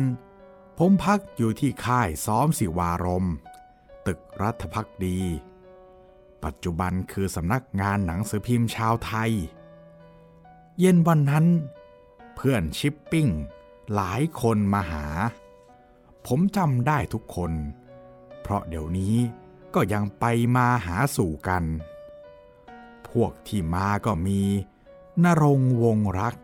[0.79, 3.27] ผมพักอยู่ที่ค่ายซ้อมสิวารม
[4.07, 5.21] ตึกรัฐพักดี
[6.45, 9.33] ปัจจุบันคือสำนักงานหนังสือพิมพ์ชาวไทย
[10.79, 11.47] เย็นวันนั้น
[12.35, 13.29] เพื่อนชิปปิ้ง
[13.95, 15.07] หลายคนมาหา
[16.27, 17.53] ผมจำได้ทุกคน
[18.43, 19.17] เพราะเดี๋ยวนี้
[19.75, 20.25] ก็ยังไป
[20.57, 21.65] มาหาสู่กัน
[23.23, 24.41] วกที่มาก็มี
[25.25, 26.35] นรงวงรัก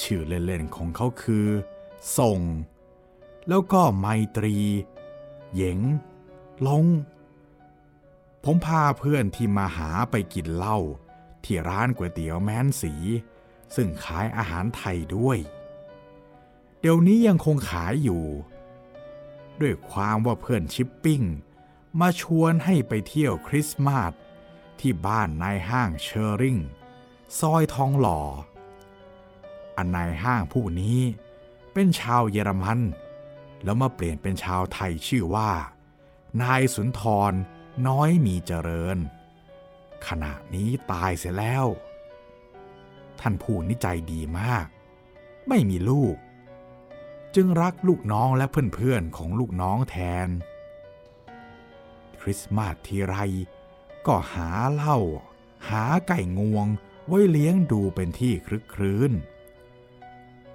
[0.00, 1.46] ชื่อเล่นๆของเขาคือ
[2.18, 2.40] ส่ง
[3.48, 4.56] แล้วก็ไมตรี
[5.52, 5.78] เหยง
[6.66, 6.84] ลง
[8.44, 10.78] ผมพาเพื่อนที่มาหาไปกินเหล้า
[11.44, 12.92] ที่ร้านก๋วยเตี๋ยวแม้นสี
[13.74, 15.38] ซึ่งขายอาหารไทยด้วย
[16.80, 18.24] เดี๋ยวนี้ยังคงขายอยู่
[19.60, 21.22] ด้วยความว่าเพื่อนชิปปิ้ง
[22.00, 24.12] มาชวนให้ไปเที่ยวคริสต์มาส
[24.80, 26.58] ที่บ้านนายห้างเชอริง
[27.38, 28.20] ซอยทองหล่อ
[29.76, 30.98] อันนายห้างผู้นี้
[31.72, 32.80] เป็นชาวเยอรมัน
[33.64, 35.50] แล้วมาเปลี่ยนเป็นชาวไทยชื่อว่า
[36.42, 37.32] นายสุนทร
[37.88, 38.98] น้อยมีเจริญ
[40.06, 41.66] ขณะนี้ตายเสียแล้ว
[43.20, 44.66] ท่านผู้นิใจดีมาก
[45.48, 46.16] ไม่มีลูก
[47.34, 50.28] จึงรักลูกน้องและเพื่อนๆของลูกน้องแทน
[52.20, 53.16] คริสต์มาสทีไร
[54.06, 54.98] ก็หาเหล้า
[55.68, 56.66] หาไก่งวง
[57.06, 59.12] ไว้เลี้ยงดูเป็นที่คลึกครื้น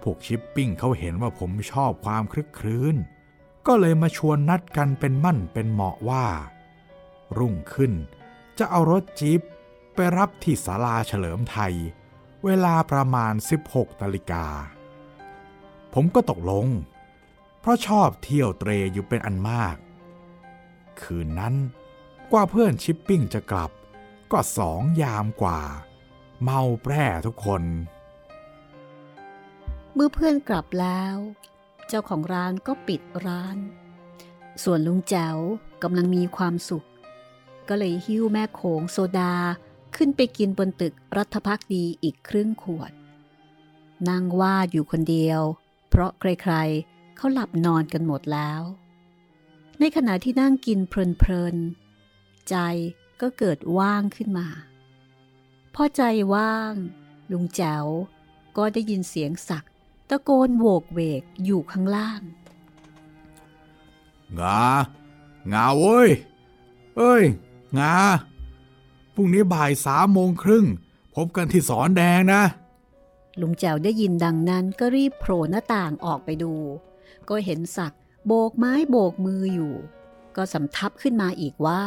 [0.01, 2.95] พวกชิปปิ้งเขาเห็นว่าผมชอบความคลึกครื้น
[3.67, 6.25] ก็เลยมาชวนนัดกันเป็นมั่นเป็นเหมาะว่า
[7.37, 7.93] รุ่งขึ้น
[8.57, 9.41] จะเอารถจี๊ป
[9.93, 11.73] ไปรับที่ศาลาเฉลิมไทย
[12.45, 13.33] เวลาประมาณ
[13.67, 14.45] 16นาฬิกา
[15.93, 16.67] ผมก็ตกลง
[17.59, 19.75] เพราะชอบเที่ยวเตรอยู่เป็นอันมาก
[21.01, 21.55] คืนนั้น
[22.31, 23.71] กว่าเพื่อนชิปปิ้งจะกลับ
[24.31, 25.61] ก็สองยามกว่า
[26.43, 27.63] เมาแปร่ทุกคน
[29.93, 31.15] เมื่อเพื่อนกลับแล้ว
[31.87, 33.57] เจ้าของร้านก็ปิดร้าน
[34.63, 35.37] ส่วนลุงแจ๋ว
[35.83, 36.85] กำลังมีความสุข
[37.67, 39.35] ก็เลยหิ้วแม่โขงโซดา
[39.95, 42.91] ขึ้นไปกินบนตึกรัฐพักดีอีกครึ่งขวด
[44.09, 45.41] นั่งว่าอยู่คนเดียว
[45.89, 48.61] เพราะใครๆเขาหลับนอนกันหมดแล้ว
[49.79, 51.88] ในขณะที่นั่งกินเพลินๆ
[52.49, 52.57] ใจ
[53.21, 54.47] ก็เกิดว่างขึ้นมา
[55.75, 56.01] พอใจ
[56.33, 56.73] ว่าง
[57.31, 57.85] ลุงแจ๋ว
[58.57, 59.65] ก็ได้ยินเสียงสัก
[60.09, 62.21] ตะโกนโวกเวกอยู่ข้างล่าง
[64.39, 64.63] งา
[65.53, 66.09] งาเว้ย
[66.97, 67.23] เอ้ย
[67.79, 67.95] งา
[69.13, 70.65] พรุ่งนี้บ่ายสามโมงครึ่ง
[71.15, 72.43] พบกันที่สอนแดงนะ
[73.41, 76.53] ลุงแจ๋วได้ยินดังนั้นก็รีบโผล่หน้าต่างออกไปดู
[77.29, 77.93] ก็เห็นสัก
[78.25, 79.73] โบกไม้โบกมืออยู่
[80.35, 81.81] ก็สำทับขึ้นมาอีกว่า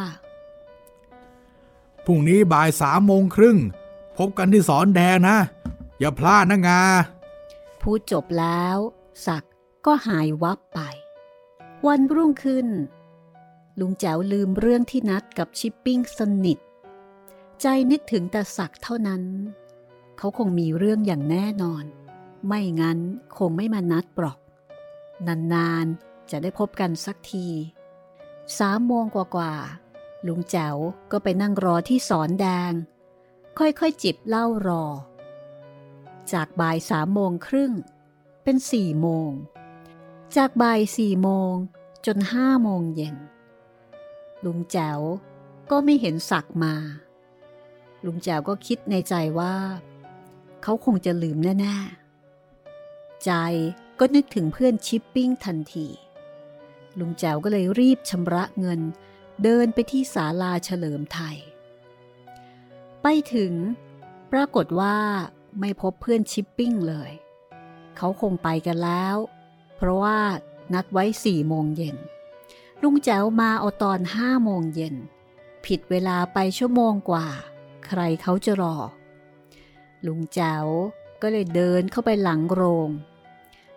[2.05, 3.59] พรุ่งนี้บ่ายสามโมงครึ่ง
[4.19, 5.39] พบกันที่สอนแดงนะ
[5.99, 6.83] อย่าพลาดนะงา
[7.81, 8.77] พูดจบแล้ว
[9.27, 9.45] สัก
[9.87, 10.81] ก็หายวับไป
[11.87, 12.69] วันรุ่งขึ้น
[13.81, 16.59] ลุงแจ๋วลืมเรื่องที่นัดกับชิปปิ้งสนิท
[17.61, 19.23] ใจนึกถึงแต่สักเท่านั้น
[20.19, 21.85] เขาคงมีเรื่องอย่างแน่นอน
[22.47, 22.99] ไม่งั้น
[23.39, 24.39] คงไม่มานัดปลอก
[25.27, 27.47] นานๆ จะได้พบกันสักที
[28.59, 29.82] สามโมงกว่าๆ
[30.27, 30.77] ลุงแจ๋ว
[31.13, 32.73] ก็ไปนั่งรอที่สอนแดง
[33.59, 34.85] ค่อยๆจิบเหล้ารอ
[36.33, 37.73] จากบ่ายสามโมงครึ่ง
[38.43, 39.31] เป็นสี่โมง
[40.37, 41.55] จากบ่ายสี่โมง
[42.07, 43.17] จนห้าโมงเย็น
[44.45, 45.01] ลุงแจ๋ว
[45.71, 46.75] ก็ไม่เห็นสักมา
[48.05, 49.57] ลุงแจ๋วก็คิดในใจว่า
[50.63, 53.33] เขาคงจะลืมแน่ๆ ใจ
[53.99, 55.87] ก็นึกถึงเพื่อนชิปปิ้งทันที
[56.99, 58.81] ลุงแจ๋วก็เลยรีบชำระเงิน
[59.43, 61.37] เดินไปที่ศาลาเฉลิมไทย
[63.03, 63.53] ไปถึง
[64.33, 64.97] ปรากฏว่า
[65.61, 67.13] ไม่พบเพื่อนชิปปิ้งเลย
[67.97, 69.17] เขาคงไปกันแล้ว
[69.77, 70.19] เพราะว่า
[70.75, 71.97] นัดไว้สี่โมงเย็น
[72.83, 74.95] ลุงแจ๋วมาเอาตอนห้าโมงเย็น
[75.67, 77.29] ผิดเวลาไปชั่วโมงกว่า
[77.87, 78.77] ใครเขาจะรอ
[80.07, 80.67] ลุงแจ๋ว
[81.23, 82.89] ก็เลยเดินเข้าไปหลังโรง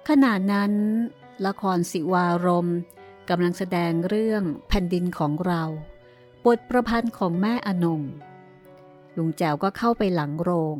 [0.08, 0.74] ขณะนั้น
[1.46, 2.68] ละครสิวารม
[3.30, 5.64] กำลังแสดงเรื่องแผ่นดินของเรา
[6.46, 8.02] บทประพันธ์ของแม่อนง
[9.18, 10.78] ลุงแจ๋วก็เข้าไปหลังโรง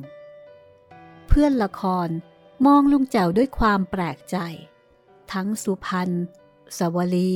[1.28, 2.08] เพื่อนละคร
[2.66, 4.38] มองลุงแจ๋วด้วยความแปลกใจ
[5.34, 6.26] ทั้งสุพันธ์
[6.78, 7.34] สวลี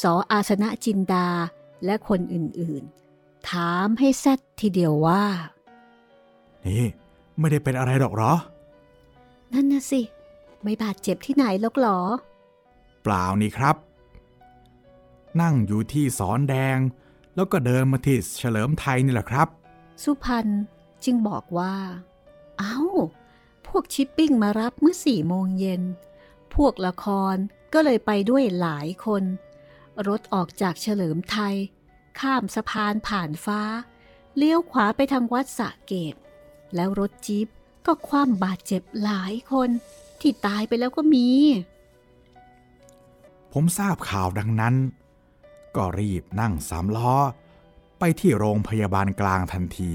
[0.00, 1.28] สออาสนะจินดา
[1.84, 5.24] และคนอื่นๆ ถามให้แซดทีเดียวว่า
[6.66, 6.84] นี่
[7.38, 8.32] ไม่ได้เป็นอะไรหรอกเหรอ
[9.52, 10.00] นั่นน่ะสิ
[10.62, 12.00] ไม่บาดเจ็บที่ไหนหรอกเหรอ
[13.02, 13.76] เปล่านี่ครับ
[15.40, 16.78] นั่งอยู่ที่สอนแดง
[17.34, 19.48] แล้วก็เดินมาที่เฉลิมไทยนี่แหละครับ
[20.02, 20.62] สุพันธ์
[21.04, 21.76] จึงบอกว่า
[22.58, 22.78] เอา้า
[23.66, 25.82] พวกชิปปิ้งมารับเมื่อสี่โมงเย็น
[26.54, 27.36] พวกละคร
[27.72, 29.24] ก็เลยไปด้วยหลายคน
[30.08, 31.54] รถออกจากเฉลิมไทย
[32.20, 33.60] ข้ามสะพานผ่านฟ้า
[34.36, 36.14] เลี้ยวขวาไปทางวัดสะเกต
[36.74, 37.48] แล้วรถจี๊ป
[37.86, 39.70] ก็คว่ำบาดเจ็บหลายคน
[40.20, 41.28] ที่ตายไปแล้วก็มี
[43.52, 44.74] ผมทราบข่าวดังนั้น
[45.76, 47.14] ก็รีบนั่งสามล้อ
[47.98, 49.92] ไปที่โรงพยาบาลกลางทันที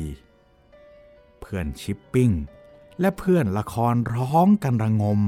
[1.39, 2.31] เพื่อนชิปปิ้ง
[2.99, 5.21] และเพื่อนละครร้องกันระงม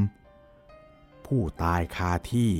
[1.25, 2.51] ผู้ตายคาที่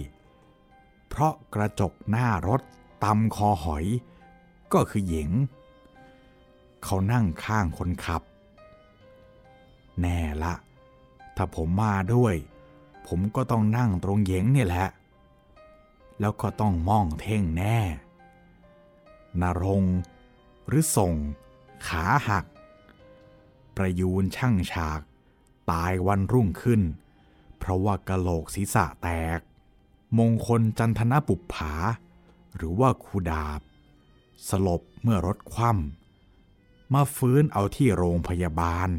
[1.08, 2.62] เพราะกระจกหน้ารถ
[3.04, 3.86] ตำคอหอย
[4.74, 5.30] ก็คือหญิง
[6.84, 8.22] เขานั่งข้างคนขับ
[10.02, 10.54] แน่ละ
[11.36, 12.36] ถ้าผมมาด้วย
[13.08, 14.88] ผมก็ต้องนั่งตรงเหยงเนี่ยแหละ
[16.20, 17.80] แล้วก็ต้องม่องเท่งแน่
[19.42, 19.84] นรง
[20.68, 21.14] หรือส่ง
[21.88, 22.46] ขาหัก
[23.76, 25.02] ประยูนช่างฉาก
[25.72, 26.82] ตายวันรุ่งขึ้น
[27.58, 29.40] เพราะว่ากะโหลกศีรษะแตก
[30.18, 31.74] มงคลจันทนปุปผา
[32.56, 33.62] หรือว่าคูดาบ
[34.50, 38.90] สลบเมื่อรถคว่ำมาฟื้นเอาที่โรงพยาบาล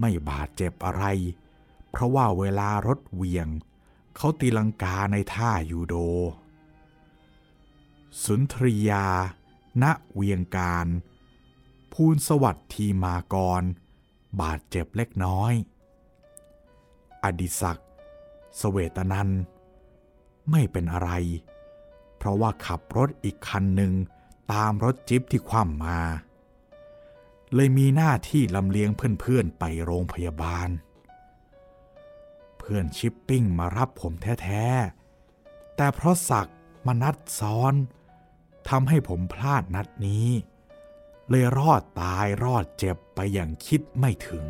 [0.00, 1.04] ไม่บาดเจ็บอะไร
[1.90, 3.48] เพราะว่าเวลารถเวียง
[4.16, 5.94] เขาตีลังกาในท่ายูโด
[8.24, 9.06] สุนทรียา
[9.82, 10.86] ณ เวียงการ
[11.92, 13.62] ภูลสวัสดิ์ทีมากร
[14.40, 15.52] บาดเจ็บเล็กน้อย
[17.22, 17.88] อดิศักดิ์
[18.60, 19.30] สเวตนัน
[20.50, 21.10] ไม่เป็นอะไร
[22.16, 23.92] เพราะว่าขับรถอีกคันหนึ่ง
[24.52, 26.00] ตามรถจิ๊บที่คว่ำมา
[27.54, 30.68] เลยมีหน้าที่ลำเลียงเพื่อนๆไปโรงพยาบาล
[32.74, 36.50] พื่อนชิปปิ้งมารับผมแท้ๆ แต่เพราะสัก
[36.86, 37.74] มานัดซ้อน
[38.68, 40.28] ทำให้ผมพลาดนัดนี้
[41.28, 44.46] เลยรอดตายรอดเจ็บไปอย่างคิดไม่ถึง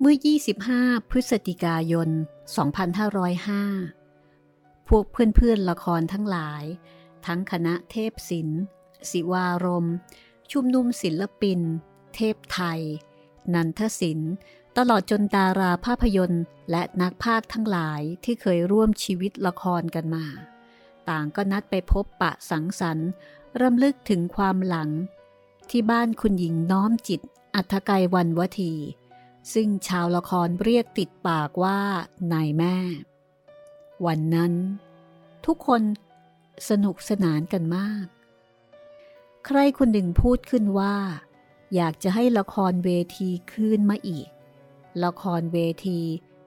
[0.00, 0.16] เมื่อ
[0.62, 3.99] 25 พฤศจิกายน 2505
[4.90, 6.64] พวกเพื่อนๆละครทั้งหลาย
[7.26, 8.60] ทั้งคณะเทพศิลป์
[9.10, 9.88] ศิวารม
[10.52, 11.60] ชุมนุมศิลปิน
[12.14, 12.80] เทพไทย
[13.54, 14.32] นันทศิลป์
[14.78, 20.26] ตลอดจนดาราภาพยนตร์และนักพากย์ทั้งหลายที่เคยร่วมชีวิตละครกันมา
[21.08, 23.10] ต่างก็นัดไปพบปะสังสรรค์
[23.62, 24.90] รำลึกถึงความหลัง
[25.70, 27.20] ที่บ้านคุณหญิงน้อมจิต
[27.54, 28.74] อัธกายวันวที
[29.52, 31.80] ซึ่งชาวละครเรียกติดปากว่า
[32.32, 32.76] นายแม่
[34.06, 34.52] วันนั้น
[35.46, 35.82] ทุกคน
[36.68, 38.06] สนุกสนานกันมาก
[39.46, 40.96] ใครคนหนึ่งพูดขึ้นว่า
[41.74, 44.28] อยากจะให้ละครเวทีคืนมาอีก
[45.04, 46.00] ละครเวที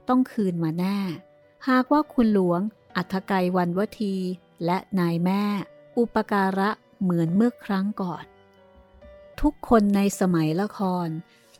[0.08, 1.00] ต้องคืนมาแน่
[1.68, 2.62] หากว่าคุณหลวง
[2.96, 4.16] อัธกายวันวที
[4.66, 5.44] และนายแม่
[5.98, 6.70] อุปการะ
[7.02, 8.26] เหมือนเมื่อครั้งก่อน
[9.42, 11.08] ทุกคนในสมัยละคร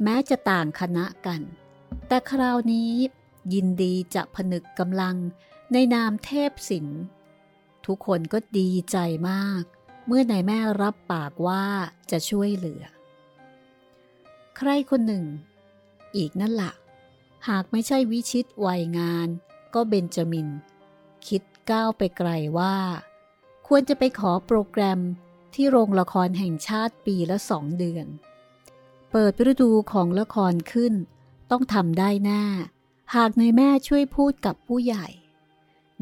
[0.04, 1.42] แม้จะต่างคณะกัน
[2.08, 2.92] แต่คราวนี้
[3.54, 5.16] ยินดีจะผนึกกำลัง
[5.72, 7.02] ในนามเทพศิลป์
[7.86, 8.98] ทุกคนก็ดีใจ
[9.30, 9.64] มาก
[10.08, 11.64] เมื่อนายแม่รับปากว่า
[12.12, 12.84] จะช่วยเหลือ
[14.58, 15.26] ใครคนหนึ่ง
[16.16, 16.74] อีกนั่นละ่ะ
[17.48, 19.28] หากไม่ใช่วิชิตวัยงาน
[19.74, 20.48] ก็เบนจามิน
[21.28, 22.76] คิดก้าวไปไกลว่า
[23.68, 25.02] ควรจะไปขอโปรแกรม
[25.56, 28.08] ที่โรงละครแห่งชาติปีละสองเดือน
[29.12, 30.94] เปิดฤดูของละครขึ้น
[31.52, 32.44] ต้องทำได้แน่
[33.16, 35.08] หากนายแม่ช่วยพูดกับผู้ใหญ่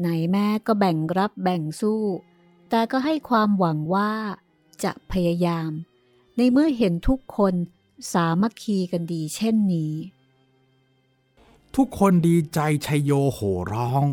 [0.06, 2.02] นายแม่ก็แบ่งรับแบ่งสู้
[2.70, 4.12] แต่ก็ให้ความหวังว่า
[4.84, 5.70] จะพยายาม
[6.36, 7.54] ในเมื่อเห็นทุกคน
[8.12, 9.94] สามัคคีกันดีเช่นนี้
[11.76, 14.04] ทุกคนดีใจชัยโยโห่ร้อง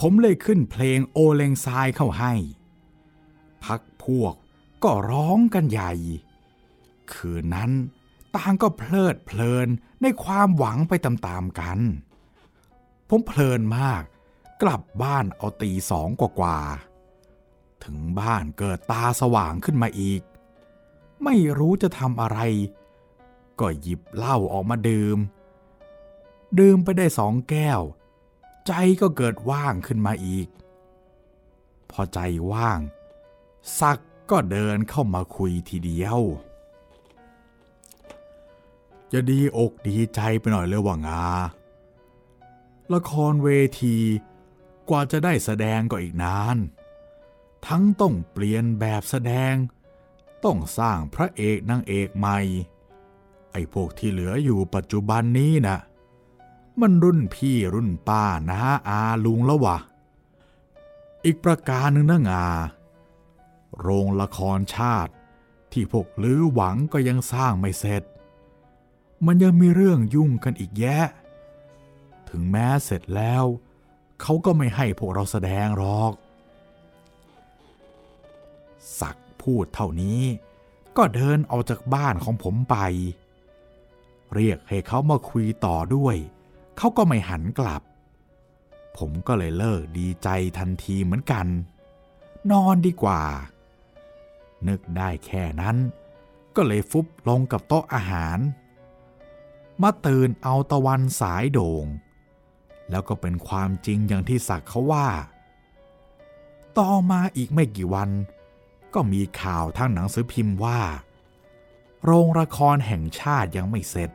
[0.00, 2.32] ผมเลยขึ้นเพลงโอเลงซายเข้าให้
[3.64, 4.34] พักพวก
[4.84, 5.92] ก็ร้องกันใหญ่
[7.12, 7.70] คืนนั้น
[8.34, 9.68] ต่างก็เพลิดเพลิน
[10.02, 11.78] ในความหวังไปตามๆกัน
[13.08, 14.02] ผมเพลินมาก
[14.66, 20.22] กลับบ้านเอาตีสองกว่าๆถึงบ้านเกิดตาสว่างขึ้นมาอีก
[21.24, 22.38] ไม่รู้จะทำอะไร
[23.60, 25.18] ก็หยิบเหล้าออกมาดื่ม
[26.58, 27.80] ดื่มไปได้สองแก้ว
[28.66, 30.48] ใจก็เกิดว่างขึ้นมาอีก
[31.90, 32.18] พอใจ
[32.52, 32.80] ว่าง
[33.80, 33.98] สัก
[34.30, 36.20] ก็เดินเข้ามาคุยทีเดียว
[39.12, 41.24] จะดีอกดีใจไปหน่อยเลยว่างา
[42.92, 43.48] ละครเว
[43.80, 43.96] ที
[44.88, 46.56] กว่าจะได้แสดงก็อีกนาน
[47.66, 49.54] ทั้งต้องเปลี่ยนแบบแสดง
[50.44, 52.38] ต้องสร้างพระเอกนางเอกใหม่
[53.52, 55.78] ไอ้พวกที่เหลืออยู่ปัจจุบันนี้นะ่ะ
[56.80, 59.78] มันรุ่นพี่รุ่นป้าน้าอาลุงแล้ววะ
[61.24, 62.46] อีกประการหนึ่งนะงา
[63.80, 65.12] โรงละครชาติ
[65.72, 68.02] ที่พวกลือหวังก็ยังสร้างไม่เสร็จ
[69.26, 71.06] มันยังมีเรื่องยุ่งกันอีกแยะ
[72.28, 73.44] ถึงแม้เสร็จแล้ว
[74.20, 76.12] เขาก็ไม่ให้พวกเราแสดงหรอก
[79.00, 80.20] สักพูดเท่านี้
[80.96, 82.76] ก็เดินออกจากบ้านของผมไป
[84.34, 86.16] เรียกให้เขามาคุยต่อด้วย
[86.78, 87.82] เขาก็ไม่หันกลับ
[88.98, 91.46] ผมก็เลยเลิกดีใจทันทีเหมือนกัน
[92.50, 93.22] นอนดีกว่า
[94.68, 95.76] นึกได้แค่นั้น
[96.56, 98.38] ก็เลยฟุบลงกับโต๊ะอาหาร
[99.82, 101.86] มาตื่นเอาตะวันสายโด่ง
[102.90, 105.08] แล้วก็เป็นความจริงอย่างที่สักเขาว่า
[106.78, 108.10] ต่อมาอีกไม่กี่วัน
[108.94, 110.80] ก็มีข่าวทางหนังสือพิมพ์ว่า
[112.04, 114.10] โรงละครแห่งชาติยังไม่เสร็จ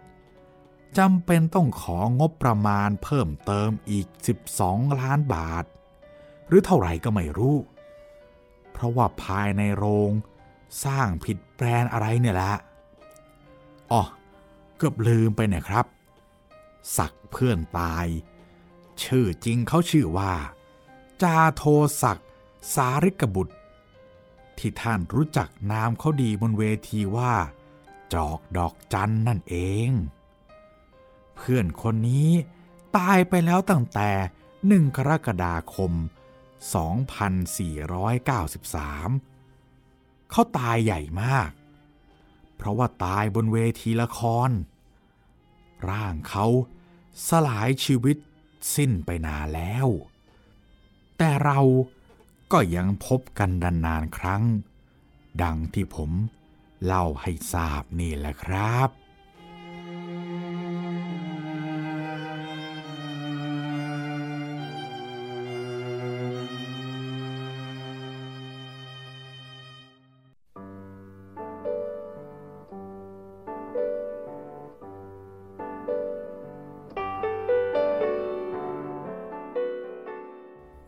[0.98, 4.08] จำเป็นต้องของบประมาณเพิ่มเติมอีก
[4.54, 5.66] 12 ล้านบาท
[6.48, 7.58] หรือเท่าไหร่ก็ไม่รู้
[8.72, 10.12] เพราะว่าภายในโรง
[10.86, 12.54] สร้างผิดแปลนอะไรเนี่ยแหละ
[13.92, 14.02] อ๋อ
[14.78, 15.86] เกือบลืมไปเนี่ยครับ
[16.98, 18.06] สักเพื่อนตาย
[19.04, 20.34] ชื่อจริงเขาชื่อว่า
[21.22, 21.64] จาโท
[22.02, 22.22] ศัก
[22.74, 23.56] สาริกบุตร
[24.58, 27.34] ที่ท่านรู้จักนามเขาดีบนเวทีว่า
[28.14, 29.56] จอกดอกจันนั่นเอ
[29.88, 29.90] ง
[31.36, 32.32] เพื่อนคนนี้
[32.98, 34.10] ตายไปแล้วตั้งแต่
[34.68, 35.92] หนึ่งกรกฎาคม
[37.72, 41.50] 2493 เขาตายใหญ่มาก
[42.56, 44.50] เพราะว่าตายบนเวทีละคร
[45.90, 46.46] ร่างเขา
[47.28, 48.18] สลายชีวิต
[48.76, 49.88] สิ้นไปนานแล้ว
[51.18, 51.60] แต่เรา
[52.52, 53.50] ก็ยังพบกัน
[53.86, 54.44] นานๆครั้ง
[55.44, 56.12] ดังที่ผม
[56.86, 58.90] เล่าให้ทราบนี่แหละครับ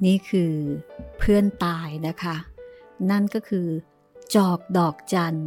[0.06, 0.54] นี่คือ
[1.18, 2.36] เพื่อนตายนะคะ
[3.10, 3.68] นั่นก็คือ
[4.36, 5.40] จอกดอกจัน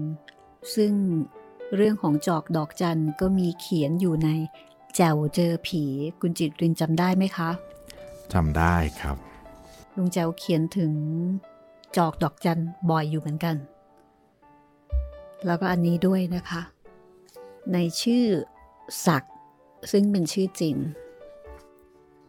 [0.74, 0.92] ซึ่ง
[1.76, 4.28] เรื่องของจอกดอกจันก็มีเขียนอยู่ใน
[4.96, 5.84] แจวเจอผี
[6.20, 7.50] คุณจิตรินจำได้ไหมคะ
[8.32, 9.16] จำได้ครับ
[9.96, 10.92] ลุงแจวเขียนถึง
[11.96, 13.56] จอกดอกจันบ่อยอยู่เหมือนกัน
[15.46, 16.62] แล้วก็อันนี้ด้วยนะคะ
[17.72, 18.24] ในชื่อ
[19.06, 19.34] ศักดิ์
[19.92, 20.74] ซึ่งเป็นชื่อจริง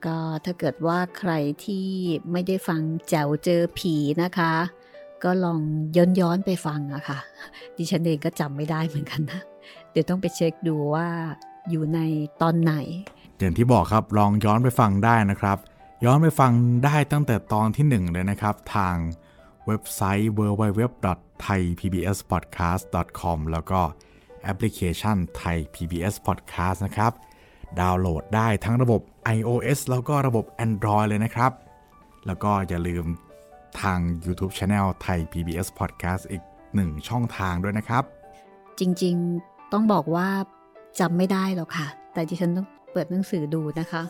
[0.05, 1.31] ก็ถ้าเกิดว่าใคร
[1.65, 1.87] ที่
[2.31, 4.53] ไม่ได้ฟังแจวเจอผีนะคะ
[5.23, 5.61] ก็ลอง
[5.97, 7.19] ย้อนย้อนไปฟังอะค่ะ
[7.77, 9.41] ดิฉันเองก็จำไม่ได้เหมือนกันนะ
[9.91, 11.07] เดี๋ยวต้องไปเช็คดูว่า
[11.69, 11.99] อยู่ใน
[12.41, 12.73] ตอนไหน
[13.39, 15.57] อย่างที่บอกครับลองย้อนไปฟังได้นะครับ
[16.05, 16.51] ย้อนไปฟัง
[16.85, 18.95] ได้ตั้งแต่ตอนที่ 1 เลยนะครับ ทาง
[19.65, 23.79] เว็บไซต์ www.thaipbspodcast.com แล้วก็
[24.43, 27.11] แอปพลิเคชัน Thai PBS Podcast นะครับ
[27.79, 29.01] ดาวน์โหลดได้ทั้งระบบ
[29.37, 31.51] iOS แล้วก็ระบบ Android เลยนะครับ
[32.27, 33.05] แล้วก็อย่าลืม
[33.81, 36.43] ทาง YouTube Channel ไทย PBS Podcast อีก
[36.75, 38.03] หนึ่งช่องทางด้วยนะครับ
[38.79, 40.29] จริงๆต้องบอกว่า
[40.99, 44.01] จำไม่ได้หรอกค่ะ แต่ดิฉันต้องเปิดหนังสือดูนะคะ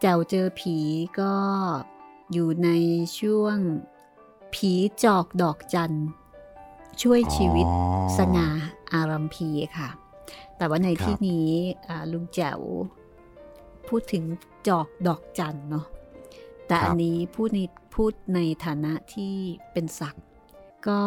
[0.00, 0.76] แจวเจอผี
[1.20, 1.32] ก็
[2.32, 2.68] อยู่ใน
[3.18, 3.56] ช่วง
[4.54, 4.72] ผี
[5.04, 5.96] จอกดอกจัน
[7.02, 7.66] ช่วยชีวิต
[8.18, 8.48] สงา
[8.92, 9.88] อารัมพีค่ะ
[10.56, 11.48] แต่ว่าในที่นี้
[12.12, 12.60] ลุงแจ๋ว
[13.88, 14.24] พูดถึง
[14.68, 15.86] จอกดอกจันทร์เนาะ
[16.66, 17.60] แต่อันนี้พูดใน
[17.94, 19.34] พูดในฐานะที่
[19.72, 20.24] เป็นศักดิ์
[20.88, 21.02] ก็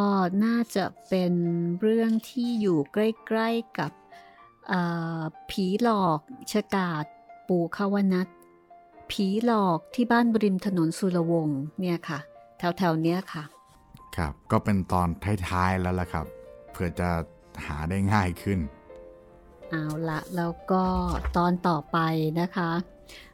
[0.46, 1.34] น่าจะเป็น
[1.82, 3.92] เรื่องที่อยู่ใกล้ๆกับ
[4.72, 6.20] อ่าผีหลอก
[6.52, 7.06] ชะกาด
[7.48, 8.28] ปู่ขาวนัท
[9.12, 12.20] ผีหลอกที่บ้านบริมถนนสุรวงศ์เนี่ยค่ะ
[12.58, 13.44] แถวๆเนี้ยค่ะ
[14.18, 15.08] ครับก็เป็นตอน
[15.50, 16.26] ท้ายๆแล้วล่ะครับ
[16.72, 17.10] เพื่อจะ
[17.66, 18.60] หาได้ง่ายขึ้น
[19.70, 20.84] เอาละแล้วก็
[21.38, 21.98] ตอนต่อไป
[22.40, 22.70] นะคะ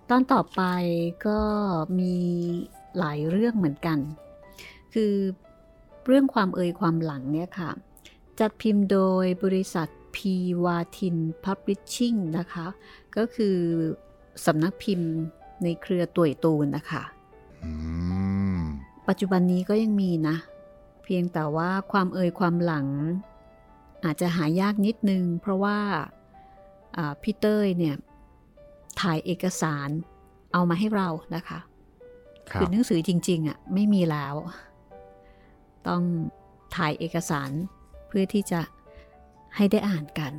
[0.10, 0.62] ตอนต่อไป
[1.28, 1.40] ก็
[2.00, 2.16] มี
[2.98, 4.00] หลายเรื่องเหมือนกัน
[4.94, 5.14] คือ
[6.06, 7.72] เรื่องความเอ่ยความหลังเนี่ยค่ะ
[8.40, 10.34] จัดพิมพ์โดยบริษัทพี
[10.64, 12.68] วาทินพับลิชชิ่งนะคะ
[13.18, 13.58] ก็คือ
[14.46, 15.10] สำนักพิมพ์
[15.64, 17.04] ในเครือตัวยตูนนะคะ
[19.08, 20.36] ปัจจุบันนี้ก็ยังมีนะ
[21.04, 22.88] เพียงแต่ว่าความเอ่ยความหลัง
[24.06, 25.78] อาจจะหายากนิดนึง เพราะว่า
[27.22, 27.96] พี่เต้ยเนี่ย
[29.02, 29.90] ถ่ายเอกสาร
[30.54, 31.60] เอามาให้เรานะคะ
[32.52, 34.36] ครับคือหนังสือจริง ๆอะไม่มีแล้ว
[35.88, 36.02] ต้อง
[36.76, 37.52] ถ่ายเอกสาร
[38.08, 38.60] เพื่อที่จะ
[39.56, 40.34] ให้ได้อ่านกัน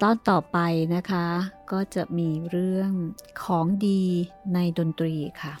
[0.00, 0.58] ตอนต่อไป
[0.94, 1.26] นะคะ
[1.72, 2.92] ก็จะมีเรื่อง
[3.44, 4.02] ของดี
[4.54, 5.54] ในดนตรีค่ะ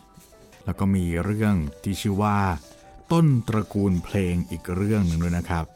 [0.64, 2.38] แล้วก็มีเรื่องที่ชื่อว่า
[3.12, 5.66] ต้นตระกูลเพลงอีกเรื่องหนึ่งด้วยนะครับ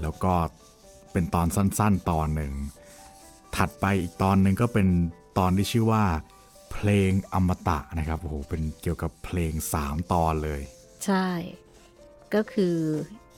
[0.00, 0.34] แล้วก็
[1.12, 2.52] เป็นตอนสั้นๆตอนหนึ่ง
[3.56, 4.86] ถัดไปอีกตอนหนึ่งก็เป็น
[5.38, 6.04] ตอนที่ชื่อว่า
[6.72, 10.60] เพลงอมตะนะครับโอ้โหเป็นเกี่ยวกับเพลง 3 ตอนเลย
[11.04, 11.28] ใช่
[12.34, 12.76] ก็คือ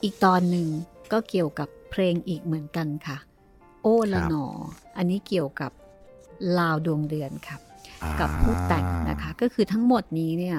[0.03, 0.67] อีกตอนหนึ่ง
[1.11, 3.17] ก็เกี่ยวกับเพลงอีกเหมือนกันค่ะ
[3.83, 4.47] โอ้ละครับหนอ
[4.97, 5.71] อันนี้เกี่ยวกับ
[6.59, 7.61] ลาวดวงเดือนครับ
[8.03, 10.57] อ่ากับผู้แต่งนะคะก็คือทั้งหมดนี้เนี่ย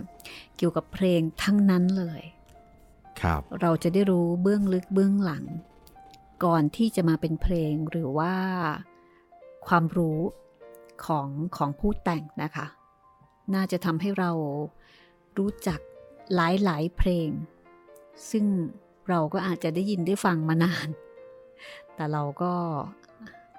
[0.57, 2.23] เกี่ยวกับเพลงทั้งนั้นเลย
[3.21, 5.45] ครับเราจะได้รู้เบื้องลึกเบื้องหลัง
[6.45, 8.35] ก่อนที่จะมาเป็นเพลงหรือว่า
[9.67, 10.21] ความรู้
[11.05, 12.67] ของของผู้แต่งนะคะ
[13.55, 14.31] น่าจะทำให้เรา
[15.39, 15.81] รู้จัก
[16.35, 17.31] หลายหลายๆเพลง
[18.31, 18.45] ซึ่ง
[19.09, 20.89] เราก็อาจจะได้ยินได้ฟังมานาน
[21.95, 22.53] แต่เราก็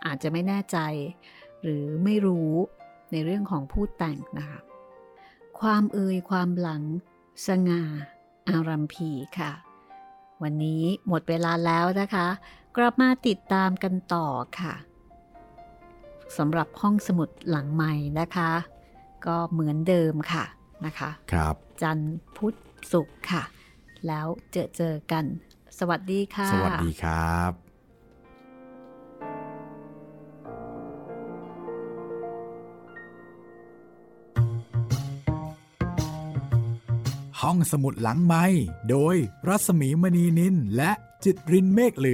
[0.06, 0.78] อาจจะไม่แน่ใจ
[1.62, 2.52] หรือไม่รู้
[3.12, 4.60] ในเรื่องของผู้แต่งนะคะ
[5.60, 6.84] ความเอ่ยความหลัง
[7.48, 7.84] สง่า
[8.50, 9.52] อารัมพีค่ะ
[10.44, 12.28] วันนี้หมดเวลาแล้วนะคะ
[12.78, 14.28] กลับมาติดตามกันต่อ
[14.60, 14.74] ค่ะ
[16.38, 18.52] สำหรับห้องสมุดหลังใหม่นะคะ
[19.26, 20.44] ก็เหมือนเดิมค่ะ
[20.86, 22.58] นะคะ ครับ จันทร์พุธ
[22.92, 23.44] ศุกร์ค่ะ
[24.08, 25.26] แล้วเจอเจอกัน
[25.80, 27.52] สวัสดีค่ะ สวัสดีครับ
[37.42, 38.46] ห้องสมุดหลังไม้
[38.90, 39.16] โดย
[39.48, 40.92] รัศมีมณีนินและ
[41.24, 42.10] จิตรินเมฆเหลือง